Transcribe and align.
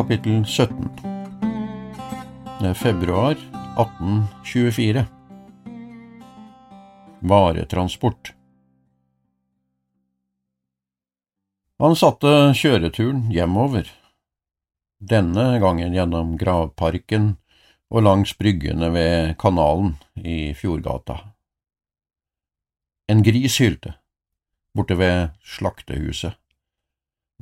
Kapittel 0.00 0.46
17 0.46 0.86
Det 2.60 2.68
er 2.70 2.76
Februar 2.78 3.34
1824 3.76 5.02
Varetransport. 7.20 8.30
Han 11.84 11.98
satte 12.00 12.32
kjøreturen 12.56 13.26
hjemover, 13.34 13.90
denne 15.04 15.44
gangen 15.60 15.92
gjennom 15.92 16.32
gravparken 16.40 17.34
og 17.92 18.06
langs 18.08 18.32
bryggene 18.40 18.88
ved 18.96 19.36
kanalen 19.44 19.98
i 20.16 20.54
Fjordgata. 20.56 21.18
En 23.12 23.20
gris 23.26 23.60
hylte, 23.60 23.98
borte 24.72 24.96
ved 24.96 25.36
slaktehuset. 25.44 26.40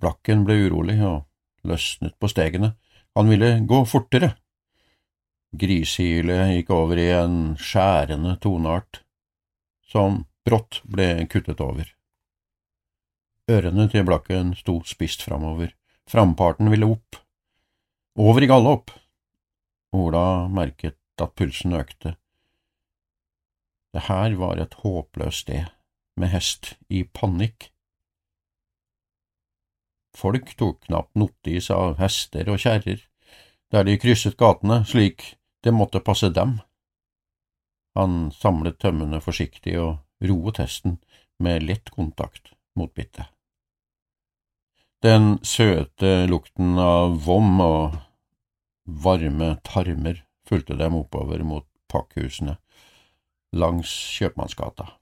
Blakken 0.03 0.43
ble 0.49 0.65
urolig 0.67 0.99
og 1.07 1.28
løsnet 1.69 2.17
på 2.21 2.31
stegene. 2.31 2.75
Han 3.19 3.31
ville 3.31 3.59
gå 3.69 3.83
fortere. 3.89 4.35
Grisehylet 5.59 6.55
gikk 6.57 6.73
over 6.77 7.01
i 7.01 7.09
en 7.17 7.39
skjærende 7.57 8.35
toneart, 8.43 9.03
som 9.89 10.25
brått 10.45 10.83
ble 10.85 11.27
kuttet 11.31 11.63
over. 11.65 11.89
Ørene 13.49 13.89
til 13.89 14.05
Blakken 14.05 14.53
sto 14.59 14.77
spisst 14.85 15.25
framover, 15.25 15.73
framparten 16.09 16.69
ville 16.73 16.91
opp. 16.93 17.17
Over 18.19 18.45
i 18.45 18.49
galopp. 18.51 18.93
Ola 19.97 20.49
merket 20.53 20.99
at 21.17 21.33
pulsen 21.39 21.73
økte. 21.79 22.19
Det 23.97 24.05
her 24.05 24.37
var 24.37 24.61
et 24.61 24.77
håpløst 24.83 25.47
sted, 25.47 25.65
med 26.21 26.29
hest 26.35 26.75
i 26.93 27.05
panikk. 27.05 27.71
Folk 30.19 30.57
tok 30.59 30.81
knapt 30.89 31.15
notis 31.15 31.71
av 31.71 31.99
hester 32.03 32.49
og 32.51 32.59
kjerrer 32.65 33.05
der 33.71 33.85
de 33.87 33.99
krysset 34.01 34.39
gatene 34.41 34.81
slik 34.89 35.35
det 35.63 35.75
måtte 35.75 36.03
passe 36.03 36.31
dem. 36.35 36.59
Han 37.99 38.31
samlet 38.35 38.79
tømmene 38.83 39.21
forsiktig 39.23 39.77
og 39.79 39.99
roet 40.25 40.61
hesten 40.63 40.99
med 41.43 41.67
lett 41.67 41.91
kontakt 41.95 42.55
mot 42.79 42.91
bittet. 42.95 43.27
Den 45.03 45.39
søte 45.47 46.27
lukten 46.27 46.79
av 46.83 47.21
vom 47.23 47.61
og 47.63 47.99
varme 49.07 49.53
tarmer 49.63 50.25
fulgte 50.49 50.75
dem 50.79 50.97
oppover 50.99 51.45
mot 51.47 51.67
pakkhusene 51.93 52.57
langs 53.55 53.93
Kjøpmannsgata. 54.19 54.98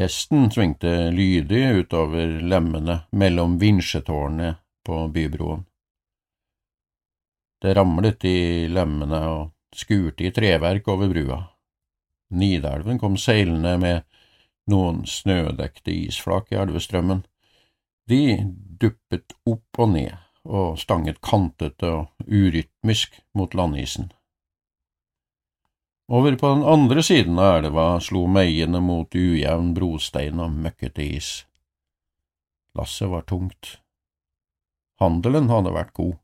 Hesten 0.00 0.50
svingte 0.50 1.10
lydig 1.10 1.74
utover 1.76 2.38
lemmene 2.40 3.02
mellom 3.12 3.58
vinsjetårnene 3.60 4.54
på 4.86 5.00
bybroen. 5.12 5.66
Det 7.60 7.74
ramlet 7.76 8.24
i 8.24 8.38
lemmene 8.72 9.18
og 9.28 9.76
skurte 9.76 10.24
i 10.24 10.30
treverk 10.32 10.88
over 10.88 11.12
brua. 11.12 11.36
Nidelven 12.32 12.96
kom 13.02 13.18
seilende 13.20 13.74
med 13.82 14.06
noen 14.72 15.02
snødekte 15.04 15.92
isflak 15.92 16.48
i 16.54 16.60
elvestrømmen. 16.62 17.20
De 18.08 18.22
duppet 18.80 19.36
opp 19.44 19.82
og 19.84 19.92
ned 19.98 20.16
og 20.48 20.80
stanget 20.80 21.20
kantete 21.20 21.92
og 21.98 22.24
urytmisk 22.24 23.20
mot 23.36 23.52
landisen. 23.52 24.08
Over 26.10 26.36
på 26.36 26.48
den 26.48 26.64
andre 26.66 27.02
siden 27.06 27.38
av 27.38 27.60
elva 27.60 27.84
slo 28.02 28.24
meiene 28.26 28.80
mot 28.82 29.14
ujevn 29.14 29.68
brostein 29.76 30.40
og 30.42 30.56
møkkete 30.64 31.04
is. 31.06 31.28
Lasset 32.74 33.12
var 33.12 33.22
tungt. 33.30 33.76
Handelen 34.98 35.46
hadde 35.52 35.70
vært 35.70 35.94
god. 35.94 36.16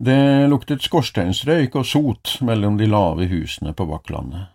Det 0.00 0.48
luktet 0.48 0.82
skorsteinsrøyk 0.88 1.76
og 1.76 1.86
sot 1.86 2.38
mellom 2.40 2.80
de 2.80 2.88
lave 2.88 3.28
husene 3.28 3.76
på 3.76 3.84
Bakklandet. 3.92 4.48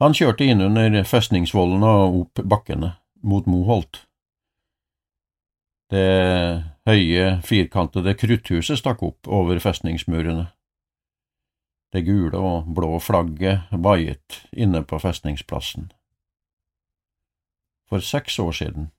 Han 0.00 0.12
kjørte 0.16 0.44
innunder 0.44 1.02
festningsvollene 1.08 1.96
og 2.04 2.20
opp 2.20 2.44
bakkene, 2.44 2.94
mot 3.24 3.48
Moholt. 3.48 4.04
Det 5.90 6.06
høye, 6.86 7.40
firkantede 7.44 8.14
krutthuset 8.14 8.78
stakk 8.78 9.02
opp 9.08 9.28
over 9.28 9.58
festningsmurene. 9.60 10.50
Det 11.90 12.04
gule 12.06 12.38
og 12.38 12.70
blå 12.74 12.98
flagget 13.02 13.70
vaiet 13.70 14.44
inne 14.52 14.82
på 14.86 15.00
festningsplassen. 15.02 15.90
For 17.90 18.02
seks 18.04 18.38
år 18.38 18.52
siden 18.54 18.90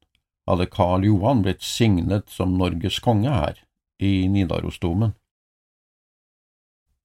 hadde 0.50 0.68
Karl 0.68 1.06
Johan 1.07 1.44
blitt 1.46 1.63
signet 1.63 2.29
som 2.29 2.57
Norges 2.59 3.00
konge 3.00 3.31
her, 3.31 3.62
i 4.02 4.28
Nidarosdomen. 4.28 5.13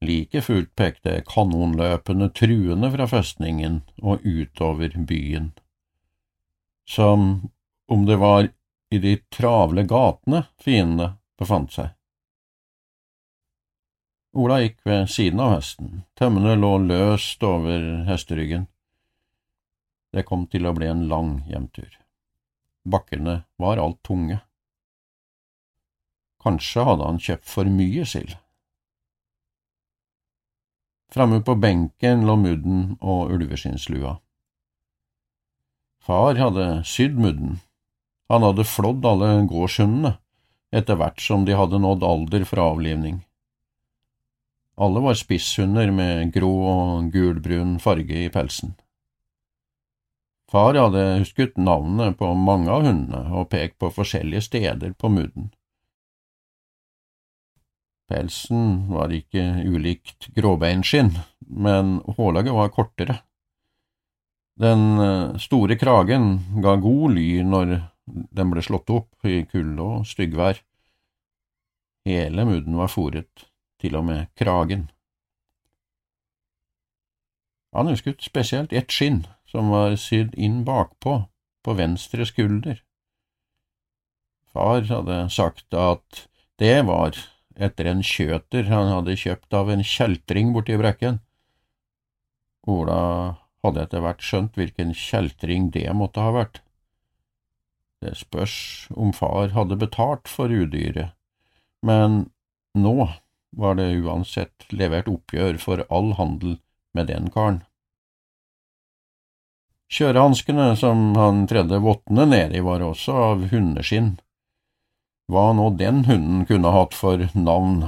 Like 0.02 0.42
fullt 0.42 0.72
pekte 0.76 1.20
kanonløpene 1.28 2.28
truende 2.34 2.90
fra 2.92 3.06
festningen 3.08 3.82
og 4.02 4.24
utover 4.26 4.96
byen, 5.08 5.52
som 6.88 7.48
om 7.88 8.06
det 8.08 8.18
var 8.20 8.50
i 8.90 8.98
de 9.02 9.16
travle 9.32 9.86
gatene 9.88 10.44
fiendene 10.62 11.14
befant 11.38 11.72
seg. 11.72 11.95
Ola 14.36 14.58
gikk 14.60 14.82
ved 14.84 15.06
siden 15.08 15.40
av 15.40 15.54
hesten, 15.54 15.92
tømmene 16.12 16.58
lå 16.60 16.74
løst 16.84 17.44
over 17.46 17.84
hesteryggen. 18.04 18.66
Det 20.12 20.26
kom 20.28 20.42
til 20.52 20.68
å 20.68 20.74
bli 20.76 20.90
en 20.90 21.06
lang 21.08 21.30
hjemtur. 21.48 21.88
Bakkene 22.84 23.38
var 23.56 23.80
alt 23.80 24.02
tunge. 24.04 24.42
Kanskje 26.44 26.84
hadde 26.84 27.08
han 27.08 27.22
kjøpt 27.28 27.48
for 27.48 27.70
mye 27.78 28.04
sild. 28.04 28.34
Framme 31.16 31.40
på 31.40 31.56
benken 31.56 32.26
lå 32.28 32.36
mudden 32.36 32.82
og 33.00 33.32
ulveskinnslua. 33.32 34.18
Far 36.04 36.36
hadde 36.36 36.66
sydd 36.84 37.16
mudden. 37.16 37.56
Han 38.28 38.44
hadde 38.44 38.68
flådd 38.68 39.08
alle 39.08 39.30
gårdshundene 39.48 40.18
etter 40.76 41.00
hvert 41.00 41.24
som 41.24 41.48
de 41.48 41.56
hadde 41.56 41.80
nådd 41.80 42.04
alder 42.04 42.44
for 42.44 42.60
avlivning. 42.60 43.22
Alle 44.76 45.00
var 45.00 45.16
spisshunder 45.16 45.88
med 45.90 46.34
grå 46.34 46.52
og 46.68 47.12
gulbrun 47.12 47.78
farge 47.80 48.26
i 48.26 48.32
pelsen. 48.32 48.74
Far 50.52 50.76
hadde 50.78 51.04
husket 51.22 51.56
navnet 51.56 52.18
på 52.20 52.28
mange 52.38 52.70
av 52.70 52.84
hundene 52.84 53.22
og 53.40 53.48
pekt 53.54 53.80
på 53.82 53.90
forskjellige 53.90 54.44
steder 54.46 54.92
på 55.00 55.10
mudden. 55.10 55.48
Pelsen 58.06 58.86
var 58.92 59.10
ikke 59.10 59.42
ulikt 59.66 60.28
gråbeinskinn, 60.36 61.16
men 61.48 61.96
hårlaget 62.18 62.54
var 62.54 62.70
kortere. 62.76 63.18
Den 64.60 65.00
eh, 65.02 65.40
store 65.42 65.74
kragen 65.80 66.28
ga 66.62 66.76
god 66.80 67.16
ly 67.16 67.42
når 67.48 67.74
den 68.06 68.52
ble 68.52 68.62
slått 68.62 68.92
opp 68.94 69.26
i 69.26 69.40
kulde 69.50 69.82
og 69.82 70.06
styggvær. 70.06 70.62
Hele 72.06 72.46
mudden 72.46 72.78
var 72.78 72.92
fòret 72.92 73.48
til 73.82 73.96
og 73.98 74.06
med 74.08 74.28
kragen. 74.38 74.88
Han 77.76 77.90
husket 77.92 78.24
spesielt 78.24 78.72
ett 78.72 78.92
skinn 78.92 79.26
som 79.50 79.68
var 79.74 79.98
sydd 80.00 80.34
inn 80.34 80.62
bakpå, 80.64 81.26
på 81.66 81.74
venstre 81.74 82.24
skulder. 82.28 82.78
Far 84.54 84.86
hadde 84.86 85.16
sagt 85.34 85.74
at 85.74 86.26
det 86.62 86.86
var 86.88 87.18
etter 87.56 87.88
en 87.90 88.04
kjøter 88.06 88.68
han 88.70 88.92
hadde 88.92 89.16
kjøpt 89.18 89.56
av 89.56 89.72
en 89.72 89.82
kjeltring 89.84 90.52
borti 90.54 90.76
brekken. 90.80 91.18
Ola 92.70 93.00
hadde 93.64 93.82
etter 93.82 94.04
hvert 94.04 94.22
skjønt 94.24 94.56
hvilken 94.56 94.94
kjeltring 94.96 95.70
det 95.74 95.88
måtte 95.96 96.22
ha 96.24 96.32
vært. 96.36 96.62
Det 98.04 98.14
spørs 98.16 98.56
om 98.94 99.12
far 99.16 99.52
hadde 99.56 99.78
betalt 99.80 100.28
for 100.28 100.52
udyret, 100.52 101.16
men 101.82 102.26
nå 102.76 103.08
var 103.56 103.78
det 103.78 103.88
uansett 104.04 104.68
levert 104.70 105.08
oppgjør 105.08 105.58
for 105.62 105.84
all 105.88 106.12
handel 106.20 106.58
med 106.96 107.08
den 107.10 107.30
karen. 107.32 107.62
Kjørehanskene 109.92 110.72
som 110.76 111.12
han 111.14 111.44
tredde 111.46 111.78
vottene 111.82 112.26
nedi, 112.26 112.60
var 112.60 112.82
også 112.82 113.14
av 113.30 113.44
hundeskinn. 113.52 114.16
Hva 115.30 115.52
nå 115.58 115.70
den 115.78 116.04
hunden 116.06 116.44
kunne 116.46 116.72
hatt 116.74 116.94
for 116.94 117.22
navn. 117.34 117.84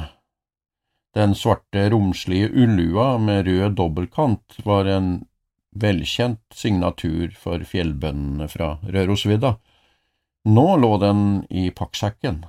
Den 1.15 1.35
svarte, 1.35 1.89
romslige 1.91 2.51
ullua 2.55 3.17
med 3.19 3.47
rød 3.49 3.75
dobbeltkant 3.81 4.61
var 4.65 4.87
en 4.91 5.11
velkjent 5.75 6.43
signatur 6.55 7.35
for 7.39 7.63
fjellbøndene 7.67 8.49
fra 8.51 8.77
Rørosvidda. 8.87 9.57
Nå 10.49 10.67
lå 10.81 10.93
den 11.03 11.23
i 11.51 11.69
pakksekken. 11.75 12.45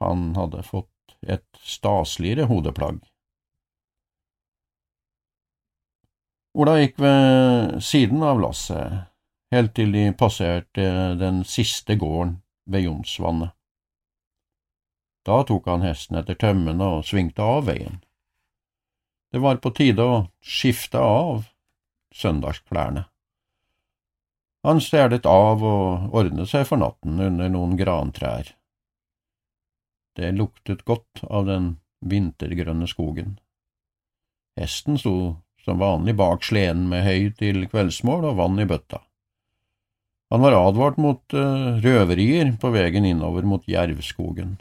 Han 0.00 0.28
hadde 0.36 0.62
fått 0.66 0.90
et 1.28 1.46
stasligere 1.62 2.46
hodeplagg. 2.50 3.02
Ola 6.56 6.78
gikk 6.80 6.96
ved 7.04 7.82
siden 7.84 8.22
av 8.24 8.40
lasset, 8.40 9.10
helt 9.52 9.74
til 9.76 9.92
de 9.92 10.06
passerte 10.16 10.86
den 11.20 11.42
siste 11.44 11.98
gården 12.00 12.38
ved 12.64 12.86
Jonsvannet. 12.86 13.52
Da 15.26 15.42
tok 15.44 15.66
han 15.68 15.84
hesten 15.84 16.16
etter 16.20 16.38
tømmene 16.38 16.88
og 16.96 17.04
svingte 17.04 17.44
av 17.44 17.66
veien. 17.68 18.00
Det 19.34 19.42
var 19.42 19.60
på 19.60 19.74
tide 19.76 20.00
å 20.06 20.18
skifte 20.40 21.02
av 21.02 21.44
søndagsklærne. 22.14 23.04
Han 24.66 24.80
stjelet 24.82 25.26
av 25.28 25.60
og 25.62 26.14
ordnet 26.16 26.48
seg 26.50 26.64
for 26.66 26.80
natten 26.80 27.20
under 27.20 27.50
noen 27.52 27.76
grantrær. 27.78 28.55
Det 30.16 30.32
luktet 30.32 30.84
godt 30.88 31.24
av 31.28 31.46
den 31.48 31.74
vintergrønne 32.00 32.88
skogen. 32.88 33.36
Hesten 34.56 34.96
sto 34.98 35.16
som 35.64 35.82
vanlig 35.82 36.14
bak 36.16 36.44
sleden 36.46 36.86
med 36.88 37.04
høy 37.04 37.32
til 37.36 37.66
kveldsmål 37.68 38.30
og 38.30 38.38
vann 38.40 38.62
i 38.62 38.68
bøtta. 38.68 39.02
Han 40.30 40.42
var 40.42 40.56
advart 40.58 40.96
mot 40.98 41.34
uh, 41.36 41.76
røverier 41.82 42.54
på 42.60 42.70
veien 42.74 43.04
innover 43.06 43.46
mot 43.46 43.66
Jervskogen, 43.68 44.56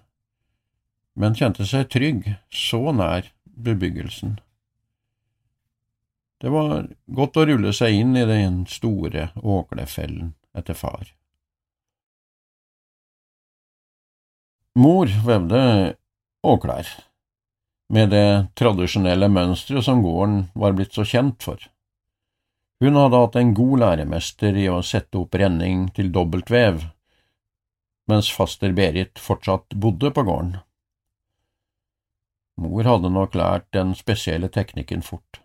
men 1.15 1.37
kjente 1.37 1.65
seg 1.65 1.87
trygg 1.93 2.27
så 2.53 2.91
nær 2.93 3.31
bebyggelsen. 3.45 4.35
Det 6.43 6.51
var 6.51 6.89
godt 7.17 7.39
å 7.39 7.45
rulle 7.47 7.71
seg 7.73 7.95
inn 8.01 8.17
i 8.19 8.25
den 8.29 8.65
store 8.69 9.29
åklefellen 9.39 10.35
etter 10.57 10.77
far. 10.77 11.07
Mor 14.75 15.07
vevde 15.23 15.95
åklær 16.43 16.89
med 17.95 18.09
det 18.11 18.27
tradisjonelle 18.59 19.29
mønsteret 19.31 19.85
som 19.87 20.01
gården 20.03 20.49
var 20.51 20.75
blitt 20.75 20.95
så 20.97 21.05
kjent 21.07 21.45
for. 21.47 21.61
Hun 22.83 22.99
hadde 22.99 23.21
hatt 23.21 23.37
en 23.39 23.53
god 23.55 23.79
læremester 23.85 24.57
i 24.59 24.65
å 24.67 24.81
sette 24.83 25.21
opp 25.21 25.37
renning 25.39 25.85
til 25.95 26.11
dobbeltvev, 26.11 26.83
mens 28.11 28.27
faster 28.35 28.75
Berit 28.75 29.21
fortsatt 29.21 29.77
bodde 29.79 30.11
på 30.11 30.25
gården. 30.27 30.57
Mor 32.59 32.87
hadde 32.87 33.11
nok 33.15 33.35
lært 33.39 33.69
den 33.75 33.95
spesielle 33.95 34.51
teknikken 34.51 35.05
fort. 35.07 35.39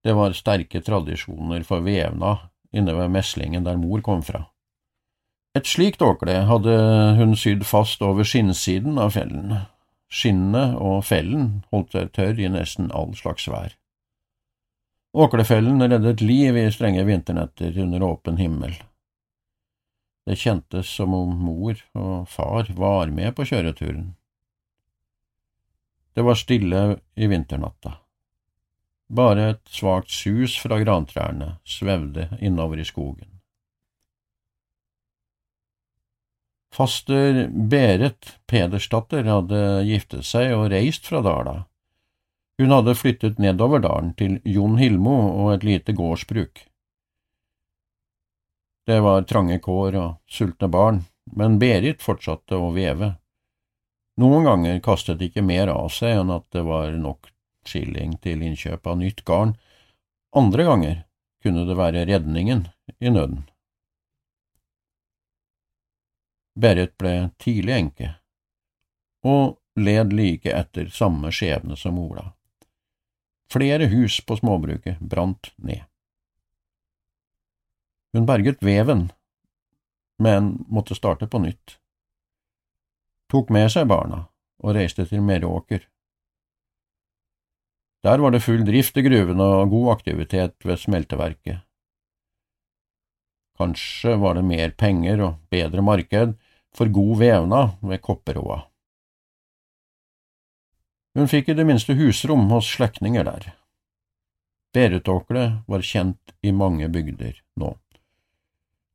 Det 0.00 0.16
var 0.16 0.32
sterke 0.32 0.80
tradisjoner 0.80 1.64
for 1.68 1.84
vevna 1.84 2.38
inne 2.72 2.96
ved 2.96 3.12
meslingen 3.12 3.68
der 3.68 3.76
mor 3.76 4.00
kom 4.00 4.24
fra. 4.24 4.46
Et 5.58 5.66
slikt 5.66 6.02
åkle 6.02 6.44
hadde 6.46 6.74
hun 7.18 7.34
sydd 7.36 7.64
fast 7.66 8.02
over 8.06 8.26
skinnsiden 8.26 9.00
av 9.02 9.16
fellen, 9.16 9.56
Skinnet 10.10 10.74
og 10.82 11.04
fellen 11.06 11.60
holdt 11.70 11.94
seg 11.94 12.10
tørr 12.16 12.40
i 12.42 12.48
nesten 12.50 12.90
all 12.90 13.12
slags 13.14 13.46
vær. 13.50 13.76
Åklefellen 15.14 15.82
reddet 15.82 16.22
liv 16.22 16.58
i 16.58 16.66
strenge 16.74 17.04
vinternetter 17.06 17.78
under 17.82 18.02
åpen 18.06 18.38
himmel. 18.42 18.74
Det 20.26 20.36
kjentes 20.38 20.90
som 20.98 21.14
om 21.14 21.30
mor 21.46 21.78
og 21.98 22.26
far 22.30 22.70
var 22.74 23.10
med 23.14 23.34
på 23.38 23.46
kjøreturen. 23.52 24.12
Det 26.14 26.26
var 26.26 26.38
stille 26.38 26.82
i 27.14 27.30
vinternatta. 27.30 27.96
Bare 29.10 29.48
et 29.54 29.62
svakt 29.70 30.10
sus 30.10 30.56
fra 30.58 30.78
grantrærne 30.82 31.56
svevde 31.66 32.28
innover 32.42 32.82
i 32.82 32.86
skogen. 32.86 33.29
Faster 36.74 37.48
Berit 37.48 38.38
Pedersdatter 38.46 39.26
hadde 39.26 39.60
giftet 39.88 40.26
seg 40.26 40.54
og 40.54 40.68
reist 40.70 41.08
fra 41.10 41.22
Dala. 41.24 41.56
Hun 42.60 42.74
hadde 42.76 42.94
flyttet 42.94 43.40
nedover 43.42 43.82
dalen 43.82 44.12
til 44.14 44.36
Jon 44.44 44.76
Hilmo 44.78 45.16
og 45.32 45.54
et 45.54 45.66
lite 45.66 45.94
gårdsbruk. 45.96 46.62
Det 48.86 49.00
var 49.02 49.26
trange 49.26 49.58
kår 49.64 49.96
og 49.98 50.16
sultne 50.30 50.68
barn, 50.70 51.02
men 51.36 51.58
Berit 51.62 52.02
fortsatte 52.04 52.58
å 52.58 52.70
veve. 52.76 53.14
Noen 54.20 54.46
ganger 54.46 54.80
kastet 54.84 55.22
ikke 55.24 55.44
mer 55.46 55.72
av 55.72 55.88
seg 55.94 56.20
enn 56.20 56.32
at 56.34 56.46
det 56.54 56.64
var 56.66 56.92
nok 56.94 57.32
skilling 57.66 58.16
til 58.24 58.42
innkjøp 58.44 58.86
av 58.86 58.98
nytt 59.00 59.24
garn, 59.28 59.54
andre 60.36 60.66
ganger 60.68 60.98
kunne 61.42 61.64
det 61.68 61.76
være 61.78 62.06
redningen 62.08 62.66
i 63.00 63.12
nøden. 63.12 63.46
Berit 66.60 66.92
ble 67.00 67.30
tidlig 67.40 67.72
enke, 67.72 68.08
og 69.24 69.56
led 69.80 70.12
like 70.12 70.50
etter 70.52 70.90
samme 70.92 71.30
skjebne 71.32 71.76
som 71.78 71.98
Ola. 72.00 72.32
Flere 73.50 73.88
hus 73.90 74.20
på 74.26 74.36
småbruket 74.36 75.00
brant 75.00 75.52
ned. 75.56 75.86
Hun 78.12 78.26
berget 78.26 78.62
veven, 78.62 79.08
men 80.18 80.52
måtte 80.68 80.98
starte 80.98 81.30
på 81.30 81.40
nytt. 81.42 81.78
Tok 83.30 83.50
med 83.54 83.70
seg 83.72 83.88
barna 83.88 84.24
og 84.60 84.76
reiste 84.76 85.06
til 85.08 85.22
Meråker. 85.24 85.86
Der 88.04 88.20
var 88.20 88.34
det 88.34 88.42
full 88.44 88.64
drift 88.66 88.96
i 88.96 89.04
gruvene 89.06 89.46
og 89.60 89.72
god 89.72 89.90
aktivitet 89.94 90.56
ved 90.66 90.80
smelteverket. 90.82 91.64
Kanskje 93.60 94.16
var 94.16 94.38
det 94.38 94.44
mer 94.48 94.72
penger 94.72 95.20
og 95.24 95.40
bedre 95.52 95.84
marked 95.84 96.38
for 96.76 96.86
god 96.86 97.18
vevnad 97.18 97.78
ved 97.80 98.02
Kopperåa. 98.02 98.62
Hun 101.18 101.28
fikk 101.28 101.48
i 101.50 101.56
det 101.58 101.66
minste 101.66 101.96
husrom 101.98 102.50
hos 102.54 102.68
slektninger 102.70 103.26
der. 103.26 103.52
Berutåkle 104.74 105.62
var 105.66 105.82
kjent 105.82 106.34
i 106.46 106.52
mange 106.54 106.88
bygder 106.88 107.40
nå. 107.58 107.74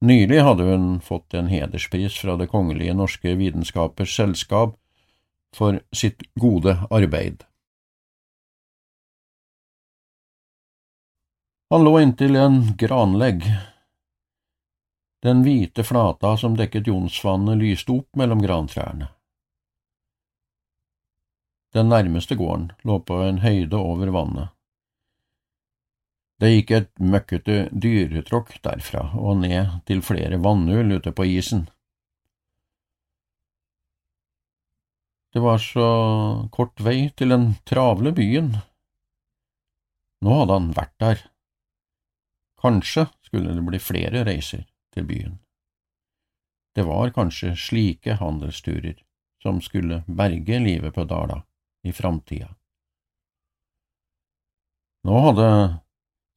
Nylig 0.06 0.39
hadde 0.44 0.67
hun 0.70 0.88
fått 1.03 1.34
en 1.34 1.50
hederspris 1.51 2.15
fra 2.22 2.38
Det 2.39 2.48
kongelige 2.51 2.94
norske 2.96 3.36
vitenskapers 3.36 4.15
selskap 4.15 4.77
for 5.55 5.79
sitt 5.96 6.24
gode 6.39 6.77
arbeid. 6.91 7.44
Han 11.74 11.84
lå 11.84 11.98
inntil 12.00 12.36
en 12.39 12.60
granlegg. 12.77 13.48
Den 15.25 15.41
hvite 15.41 15.82
flata 15.84 16.36
som 16.38 16.53
dekket 16.53 16.86
Jonsvannet, 16.88 17.58
lyste 17.58 17.96
opp 17.96 18.20
mellom 18.20 18.44
grantrærne. 18.46 19.08
Den 21.74 21.89
nærmeste 21.89 22.36
gården 22.38 22.67
lå 22.86 23.00
på 23.08 23.17
en 23.25 23.39
høyde 23.41 23.79
over 23.79 24.12
vannet. 24.13 24.51
Det 26.38 26.51
gikk 26.51 26.74
et 26.77 26.91
møkkete 27.01 27.55
dyretråkk 27.74 28.51
derfra 28.67 29.08
og 29.17 29.39
ned 29.41 29.72
til 29.89 30.03
flere 30.05 30.38
vannhull 30.46 30.94
ute 31.00 31.15
på 31.17 31.25
isen. 31.32 31.65
Det 35.34 35.41
var 35.41 35.58
så 35.63 35.89
kort 36.53 36.86
vei 36.86 37.10
til 37.17 37.34
den 37.34 37.50
travle 37.65 38.13
byen. 38.13 38.53
Nå 40.22 40.39
hadde 40.44 40.62
han 40.62 40.72
vært 40.77 40.96
der. 41.01 41.27
Kanskje 42.62 43.10
skulle 43.25 43.58
det 43.58 43.65
bli 43.65 43.82
flere 43.82 44.22
reiser 44.29 44.67
til 44.95 45.07
byen. 45.07 45.39
Det 46.75 46.83
var 46.87 47.13
kanskje 47.15 47.53
slike 47.59 48.17
handelsturer 48.19 48.97
som 49.43 49.61
skulle 49.61 50.03
berge 50.07 50.59
livet 50.59 50.95
på 50.95 51.03
Dala 51.07 51.43
i 51.85 51.93
framtida. 51.93 52.49
Nå 55.05 55.19
hadde 55.27 55.49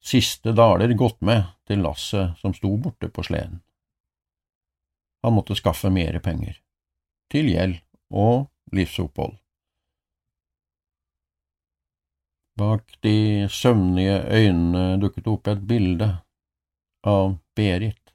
siste 0.05 0.53
daler 0.53 0.93
gått 0.93 1.21
med 1.25 1.43
til 1.67 1.81
lasset 1.83 2.37
som 2.39 2.53
sto 2.53 2.75
borte 2.77 3.09
på 3.09 3.25
sleden. 3.25 3.59
Han 5.25 5.35
måtte 5.35 5.57
skaffe 5.57 5.89
mere 5.91 6.21
penger, 6.23 6.59
til 7.33 7.49
gjeld 7.51 7.79
og 8.13 8.47
livsopphold. 8.71 9.35
Bak 12.59 12.95
de 13.03 13.47
søvnige 13.51 14.19
øynene 14.35 14.99
dukket 15.01 15.27
opp 15.31 15.47
et 15.47 15.61
bilde 15.67 16.09
av 17.07 17.37
Berit. 17.55 18.08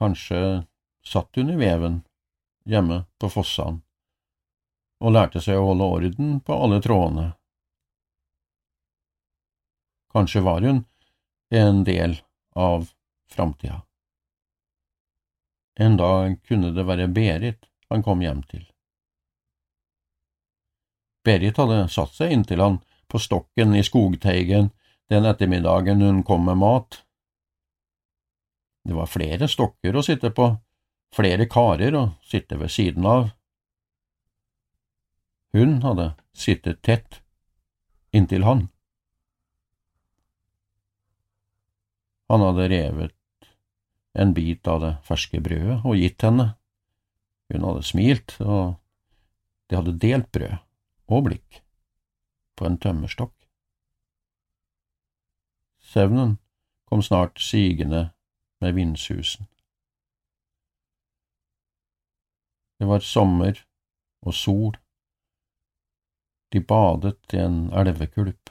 Kanskje 0.00 0.66
satt 1.04 1.38
i 1.38 1.42
veven 1.42 2.00
hjemme 2.64 3.04
på 3.20 3.28
Fossan 3.28 3.82
og 5.00 5.12
lærte 5.12 5.40
seg 5.44 5.58
å 5.60 5.66
holde 5.70 5.88
orden 5.96 6.32
på 6.44 6.56
alle 6.56 6.80
trådene. 6.84 7.26
Kanskje 10.12 10.42
var 10.44 10.64
hun 10.64 10.82
en 11.50 11.84
del 11.84 12.18
av 12.56 12.90
framtida. 13.30 13.82
En 15.80 15.96
dag 15.96 16.36
kunne 16.48 16.72
det 16.76 16.84
være 16.84 17.08
Berit 17.08 17.68
han 17.88 18.02
kom 18.02 18.24
hjem 18.24 18.42
til. 18.48 18.64
Berit 21.24 21.60
hadde 21.60 21.86
satt 21.92 22.16
seg 22.16 22.32
inntil 22.32 22.64
han 22.64 22.80
på 23.08 23.20
stokken 23.20 23.76
i 23.76 23.84
skogteigen 23.84 24.70
den 25.10 25.26
ettermiddagen 25.26 26.02
hun 26.04 26.22
kom 26.22 26.44
med 26.46 26.60
mat. 26.60 27.02
Det 28.84 28.96
var 28.96 29.10
flere 29.10 29.48
stokker 29.48 29.96
å 29.96 30.02
sitte 30.04 30.30
på, 30.34 30.48
flere 31.14 31.46
karer 31.50 31.96
å 31.98 32.04
sitte 32.26 32.58
ved 32.60 32.72
siden 32.72 33.06
av. 33.06 33.30
Hun 35.52 35.80
hadde 35.84 36.12
sittet 36.32 36.82
tett 36.86 37.20
inntil 38.14 38.46
han. 38.46 38.68
Han 42.30 42.44
hadde 42.46 42.68
revet 42.70 43.16
en 44.14 44.34
bit 44.34 44.68
av 44.70 44.80
det 44.84 44.92
ferske 45.06 45.40
brødet 45.42 45.80
og 45.82 45.98
gitt 45.98 46.22
henne. 46.22 46.52
Hun 47.50 47.66
hadde 47.66 47.82
smilt, 47.86 48.36
og 48.38 48.76
de 49.66 49.78
hadde 49.78 49.98
delt 50.02 50.30
brød 50.34 50.56
og 51.10 51.26
blikk 51.26 51.60
på 52.54 52.68
en 52.68 52.78
tømmerstokk. 52.78 53.34
Søvnen 55.90 56.36
kom 56.86 57.02
snart 57.02 57.42
sigende 57.42 58.10
med 58.60 58.74
vindsusen. 58.74 59.46
Det 62.78 62.86
var 62.88 63.00
sommer 63.04 63.58
og 64.20 64.34
sol. 64.34 64.76
De 66.48 66.60
badet 66.60 67.34
i 67.34 67.40
en 67.40 67.58
elvekulp. 67.72 68.50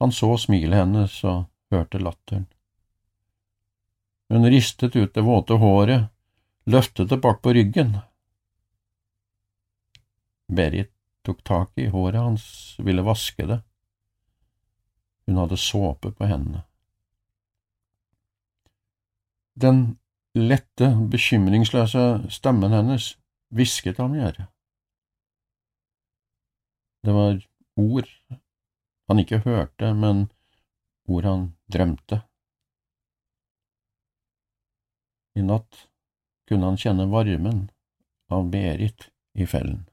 Han 0.00 0.12
så 0.12 0.30
smilet 0.40 0.80
hennes 0.80 1.18
og 1.28 1.44
hørte 1.70 2.00
latteren. 2.00 2.46
Hun 4.32 4.46
ristet 4.48 4.96
ut 4.96 5.12
det 5.14 5.24
våte 5.26 5.58
håret, 5.60 6.08
løftet 6.64 7.10
det 7.10 7.20
bak 7.20 7.42
på 7.42 7.52
ryggen. 7.52 7.98
Berit 10.48 10.92
tok 11.26 11.44
tak 11.44 11.76
i 11.78 11.90
håret 11.92 12.22
hans, 12.22 12.46
ville 12.78 13.04
vaske 13.04 13.46
det. 13.46 13.60
Hun 15.26 15.42
hadde 15.42 15.60
såpe 15.60 16.14
på 16.16 16.26
hendene. 16.30 16.64
Den 19.60 19.80
lette, 20.34 20.88
bekymringsløse 21.12 22.04
stemmen 22.32 22.72
hennes 22.72 23.12
hvisket 23.52 23.98
ham 24.00 24.14
i 24.14 24.22
øret. 24.24 24.46
Det 27.04 27.12
var 27.16 27.40
ord 27.76 28.08
han 29.08 29.18
ikke 29.18 29.42
hørte, 29.44 29.92
men 29.94 30.28
ord 31.08 31.24
han 31.24 31.46
drømte. 31.72 32.20
I 35.34 35.42
natt 35.46 35.86
kunne 36.48 36.70
han 36.70 36.78
kjenne 36.80 37.08
varmen 37.10 37.64
av 38.30 38.48
Berit 38.52 39.08
i 39.34 39.46
fellen. 39.46 39.84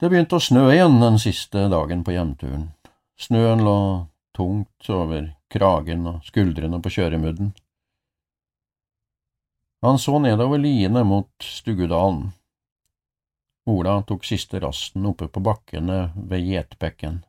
Det 0.00 0.10
begynte 0.12 0.36
å 0.36 0.42
snø 0.42 0.66
igjen 0.72 0.98
den 1.00 1.20
siste 1.22 1.68
dagen 1.72 2.02
på 2.04 2.12
hjemturen. 2.12 2.66
Snøen 3.20 3.62
lå 3.64 3.76
tungt 4.36 4.90
over 4.90 5.32
kragen 5.52 6.06
og 6.10 6.24
skuldrene 6.26 6.80
på 6.82 6.92
kjøremudden. 6.96 7.52
Han 9.84 10.00
så 10.00 10.18
nedover 10.18 10.58
liene 10.58 11.04
mot 11.04 11.30
Stugudalen. 11.44 12.32
Ola 13.68 13.98
tok 14.02 14.24
siste 14.24 14.60
rasten 14.60 15.06
oppe 15.08 15.28
på 15.28 15.42
bakkene 15.44 16.10
ved 16.16 16.44
Gjetbekken. 16.44 17.22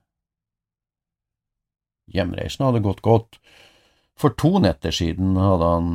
Hjemreisen 2.12 2.66
hadde 2.66 2.84
gått 2.86 3.02
godt. 3.04 3.40
For 4.20 4.36
to 4.40 4.60
netter 4.64 4.96
siden 4.96 5.36
hadde 5.40 5.70
han 5.74 5.90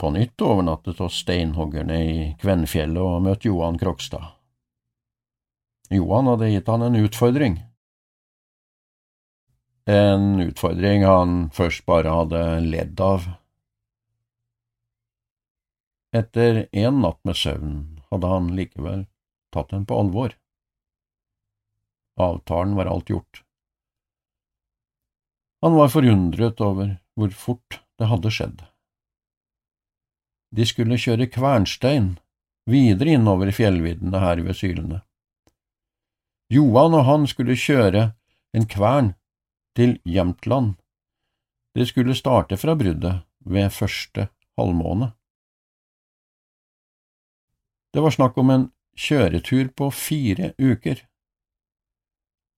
på 0.00 0.10
nytt 0.12 0.40
overnattet 0.44 1.00
hos 1.00 1.20
steinhoggerne 1.24 2.00
i 2.04 2.16
Kvenfjellet 2.40 3.02
og 3.02 3.22
møtt 3.24 3.44
Johan 3.48 3.78
Krokstad. 3.80 4.32
Johan 5.92 6.32
hadde 6.32 6.50
gitt 6.50 6.68
han 6.68 6.82
en 6.82 6.98
utfordring. 6.98 7.60
En 9.86 10.40
utfordring 10.42 11.04
han 11.06 11.34
først 11.54 11.84
bare 11.86 12.10
hadde 12.10 12.42
ledd 12.66 13.00
av. 13.00 13.28
Etter 16.16 16.64
en 16.74 17.02
natt 17.04 17.20
med 17.28 17.38
søvn 17.38 17.76
hadde 18.10 18.30
han 18.30 18.48
likevel 18.58 19.04
tatt 19.54 19.70
den 19.70 19.84
på 19.86 19.98
alvor. 20.00 20.34
Avtalen 22.18 22.74
var 22.74 22.90
alt 22.90 23.12
gjort. 23.12 23.42
Han 25.62 25.76
var 25.78 25.92
forundret 25.92 26.60
over 26.60 26.96
hvor 27.14 27.30
fort 27.30 27.78
det 28.00 28.08
hadde 28.10 28.32
skjedd. 28.34 28.64
De 30.56 30.66
skulle 30.66 30.98
kjøre 30.98 31.28
kvernstein 31.30 32.16
videre 32.66 33.14
innover 33.16 33.52
fjellviddene 33.54 34.18
her 34.22 34.42
ved 34.42 34.58
Sylene. 34.58 35.00
Johan 36.50 36.94
og 36.94 37.06
han 37.06 37.26
skulle 37.30 37.58
kjøre 37.58 38.08
en 38.56 38.66
kvern 38.70 39.14
til 39.76 39.98
Jämtland. 40.04 40.74
Det 41.74 41.86
skulle 41.86 42.16
starte 42.16 42.56
fra 42.56 42.74
bruddet 42.74 43.20
ved 43.44 43.72
første 43.72 44.28
halvmåne. 44.56 45.12
Det 47.92 48.00
var 48.00 48.14
snakk 48.14 48.38
om 48.40 48.50
en 48.50 48.64
kjøretur 48.96 49.68
på 49.76 49.90
fire 49.92 50.54
uker. 50.58 51.02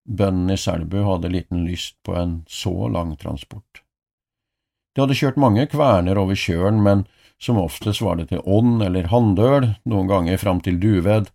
Bøndene 0.08 0.54
i 0.54 0.62
Selbu 0.62 1.02
hadde 1.04 1.30
liten 1.34 1.66
lyst 1.66 1.98
på 2.06 2.14
en 2.16 2.40
så 2.48 2.88
lang 2.88 3.16
transport. 3.18 3.82
De 4.94 5.02
hadde 5.02 5.18
kjørt 5.18 5.38
mange 5.38 5.66
kverner 5.70 6.18
over 6.18 6.38
kjølen, 6.38 6.80
men 6.82 7.04
som 7.38 7.58
oftest 7.60 8.02
var 8.02 8.16
det 8.18 8.30
til 8.30 8.42
Ånd 8.46 8.82
eller 8.82 9.10
Handøl, 9.12 9.74
noen 9.86 10.08
ganger 10.10 10.40
fram 10.42 10.62
til 10.64 10.80
Duved. 10.82 11.28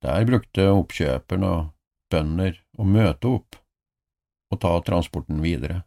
Der 0.00 0.28
brukte 0.28 0.70
oppkjøperne 0.72 1.50
og 1.56 1.72
bønder 2.12 2.56
å 2.80 2.86
møte 2.88 3.34
opp 3.40 3.58
og 4.50 4.60
ta 4.60 4.72
transporten 4.86 5.42
videre. 5.42 5.82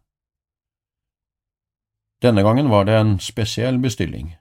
Denne 2.24 2.44
gangen 2.44 2.70
var 2.72 2.88
det 2.88 2.96
en 2.96 3.18
spesiell 3.20 3.78
bestilling. 3.84 4.38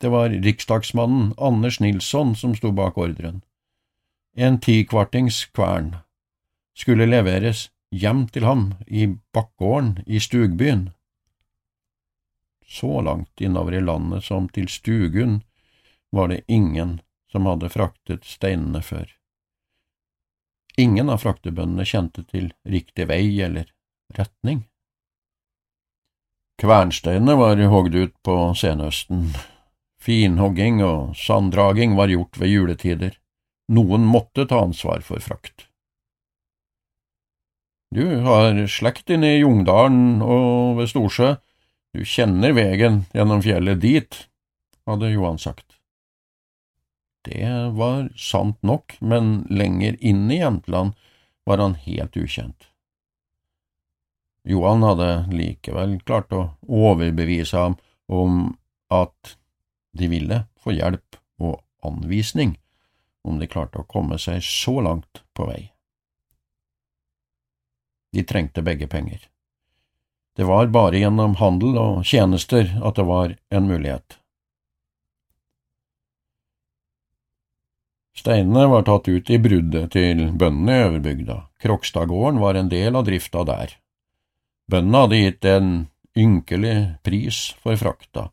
Det 0.00 0.08
var 0.08 0.30
riksdagsmannen 0.30 1.34
Anders 1.38 1.80
Nilsson 1.80 2.36
som 2.36 2.54
sto 2.54 2.70
bak 2.72 2.98
ordren. 2.98 3.42
En 4.36 4.60
tikvartings 4.62 5.44
kvern 5.50 5.96
skulle 6.78 7.08
leveres 7.10 7.68
hjem 7.90 8.28
til 8.30 8.46
ham 8.46 8.64
i 8.86 9.08
bakgården 9.34 10.04
i 10.06 10.20
Stugbyen. 10.22 10.90
Så 12.64 13.00
langt 13.02 13.40
innover 13.40 13.74
i 13.74 13.82
landet 13.82 14.24
som 14.24 14.48
til 14.48 14.68
Stugun 14.68 15.40
var 16.14 16.30
det 16.30 16.44
ingen 16.46 17.00
som 17.32 17.46
hadde 17.46 17.68
fraktet 17.68 18.24
steinene 18.24 18.82
før. 18.82 19.19
Ingen 20.80 21.12
av 21.12 21.20
fraktebøndene 21.24 21.84
kjente 21.84 22.24
til 22.30 22.50
riktig 22.64 23.08
vei 23.10 23.24
eller 23.44 23.68
retning. 24.16 24.64
Kvernsteinene 26.60 27.36
var 27.40 27.60
hogd 27.72 27.96
ut 27.96 28.14
på 28.24 28.36
senhøsten, 28.56 29.30
Finhogging 30.00 30.80
og 30.80 31.16
sanddraging 31.16 31.92
var 31.96 32.08
gjort 32.08 32.38
ved 32.40 32.48
juletider. 32.48 33.16
Noen 33.68 34.06
måtte 34.08 34.46
ta 34.48 34.62
ansvar 34.64 35.04
for 35.04 35.20
frakt. 35.20 35.66
Du 37.92 38.04
har 38.24 38.56
slekt 38.70 39.10
inne 39.12 39.34
i 39.34 39.40
Jungdalen 39.42 40.22
og 40.22 40.78
ved 40.78 40.88
Storsjø, 40.92 41.34
du 41.92 42.04
kjenner 42.06 42.54
vegen 42.54 43.02
gjennom 43.12 43.42
fjellet 43.42 43.80
dit, 43.82 44.20
hadde 44.86 45.10
Johan 45.10 45.40
sagt. 45.42 45.69
Det 47.22 47.70
var 47.76 48.08
sant 48.16 48.62
nok, 48.62 48.96
men 49.00 49.44
lenger 49.50 49.96
inn 50.00 50.30
i 50.30 50.38
Jämtland 50.40 50.92
var 51.44 51.58
han 51.58 51.74
helt 51.74 52.16
ukjent. 52.16 52.70
Johan 54.42 54.82
hadde 54.82 55.10
likevel 55.32 55.98
klart 56.00 56.32
å 56.32 56.46
overbevise 56.64 57.58
ham 57.58 57.76
om 58.08 58.54
at 58.88 59.36
de 59.92 60.08
ville 60.08 60.44
få 60.56 60.72
hjelp 60.72 61.18
og 61.42 61.60
anvisning 61.84 62.56
om 63.26 63.36
de 63.40 63.48
klarte 63.50 63.82
å 63.82 63.88
komme 63.88 64.16
seg 64.18 64.40
så 64.44 64.78
langt 64.80 65.20
på 65.36 65.48
vei. 65.50 65.60
De 68.16 68.24
trengte 68.24 68.64
begge 68.64 68.88
penger. 68.88 69.28
Det 70.36 70.46
var 70.48 70.72
bare 70.72 70.98
gjennom 70.98 71.36
handel 71.36 71.76
og 71.78 72.06
tjenester 72.06 72.70
at 72.80 72.96
det 72.96 73.04
var 73.06 73.36
en 73.52 73.68
mulighet. 73.68 74.19
Steinene 78.20 78.66
var 78.68 78.82
tatt 78.84 79.08
ut 79.08 79.30
i 79.32 79.38
bruddet 79.40 79.94
til 79.94 80.26
bøndene 80.36 80.74
i 80.74 80.82
Øverbygda. 80.88 81.36
Krokstadgården 81.62 82.40
var 82.42 82.58
en 82.58 82.68
del 82.68 82.98
av 82.98 83.06
drifta 83.06 83.46
der. 83.48 83.72
Bøndene 84.68 85.00
hadde 85.04 85.20
gitt 85.22 85.48
en 85.48 85.70
ynkelig 86.18 86.74
pris 87.06 87.38
for 87.62 87.80
frakta, 87.80 88.26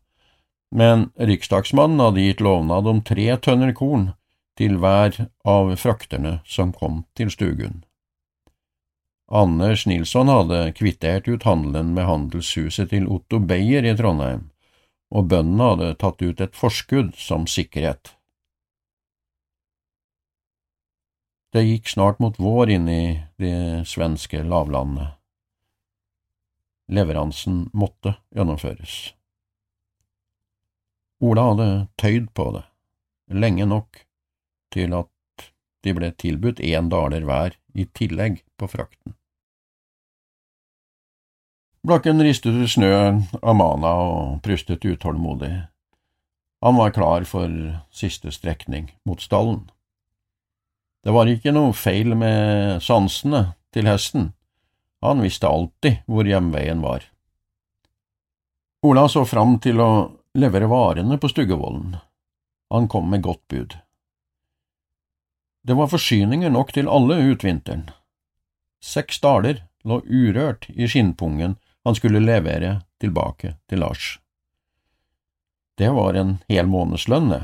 men 0.76 1.08
riksdagsmannen 1.16 2.04
hadde 2.04 2.26
gitt 2.26 2.44
lovnad 2.44 2.90
om 2.92 3.00
tre 3.08 3.30
tønner 3.40 3.72
korn 3.78 4.10
til 4.60 4.76
hver 4.82 5.22
av 5.48 5.72
frakterne 5.80 6.42
som 6.44 6.76
kom 6.76 7.06
til 7.16 7.32
Stugun. 7.32 7.86
Anders 9.32 9.86
Nilsson 9.88 10.28
hadde 10.32 10.74
kvittert 10.76 11.32
ut 11.32 11.48
handelen 11.48 11.96
med 11.96 12.10
handelshuset 12.10 12.92
til 12.92 13.08
Otto 13.08 13.40
Beyer 13.40 13.88
i 13.88 13.96
Trondheim, 13.96 14.50
og 15.16 15.32
bøndene 15.32 15.72
hadde 15.72 15.96
tatt 16.04 16.22
ut 16.28 16.44
et 16.44 16.56
forskudd 16.56 17.16
som 17.16 17.48
sikkerhet. 17.48 18.17
Det 21.56 21.64
gikk 21.64 21.88
snart 21.88 22.20
mot 22.20 22.40
vår 22.40 22.70
inn 22.76 22.90
i 22.92 23.04
de 23.40 23.52
svenske 23.88 24.42
lavlandene. 24.44 25.14
Leveransen 26.92 27.70
måtte 27.74 28.18
gjennomføres. 28.36 28.96
Ola 31.24 31.48
hadde 31.50 31.70
tøyd 32.00 32.28
på 32.38 32.50
det, 32.56 32.66
lenge 33.34 33.66
nok 33.68 34.04
til 34.76 34.94
at 34.96 35.48
de 35.84 35.94
ble 35.96 36.12
tilbudt 36.20 36.60
én 36.60 36.92
daler 36.92 37.24
hver 37.28 37.56
i 37.74 37.88
tillegg 37.96 38.44
på 38.60 38.70
frakten. 38.70 39.16
Blakken 41.88 42.20
ristet 42.20 42.58
ut 42.60 42.70
snø 42.70 42.92
av 43.40 43.56
mana 43.56 43.94
og 44.04 44.42
prustet 44.44 44.84
utålmodig. 44.84 45.54
Han 46.66 46.76
var 46.76 46.92
klar 46.92 47.24
for 47.30 47.48
siste 47.96 48.34
strekning 48.36 48.92
mot 49.08 49.24
stallen. 49.24 49.64
Det 51.04 51.14
var 51.14 51.30
ikke 51.30 51.54
noe 51.56 51.76
feil 51.78 52.16
med 52.18 52.82
sansene 52.84 53.44
til 53.74 53.88
hesten, 53.88 54.32
han 55.02 55.22
visste 55.22 55.48
alltid 55.48 56.02
hvor 56.10 56.28
hjemveien 56.28 56.82
var. 56.82 57.06
Ola 58.88 59.08
så 59.10 59.26
fram 59.26 59.58
til 59.62 59.82
å 59.82 59.90
levere 60.38 60.70
varene 60.70 61.18
på 61.22 61.30
Stuggevollen. 61.30 61.98
Han 62.74 62.88
kom 62.88 63.10
med 63.10 63.24
godt 63.26 63.44
bud. 63.48 63.78
Det 65.68 65.76
var 65.76 65.90
forsyninger 65.92 66.50
nok 66.50 66.74
til 66.74 66.90
alle 66.90 67.20
ut 67.30 67.44
vinteren. 67.44 67.90
Seks 68.84 69.20
daler 69.20 69.64
lå 69.84 70.02
urørt 70.06 70.70
i 70.70 70.88
skinnpungen 70.88 71.58
han 71.84 71.96
skulle 71.96 72.24
levere 72.24 72.82
tilbake 73.02 73.56
til 73.70 73.80
Lars. 73.84 74.18
Det 75.78 75.90
var 75.94 76.18
en 76.18 76.38
hel 76.50 76.68
månedslønn, 76.68 77.30
det, 77.30 77.44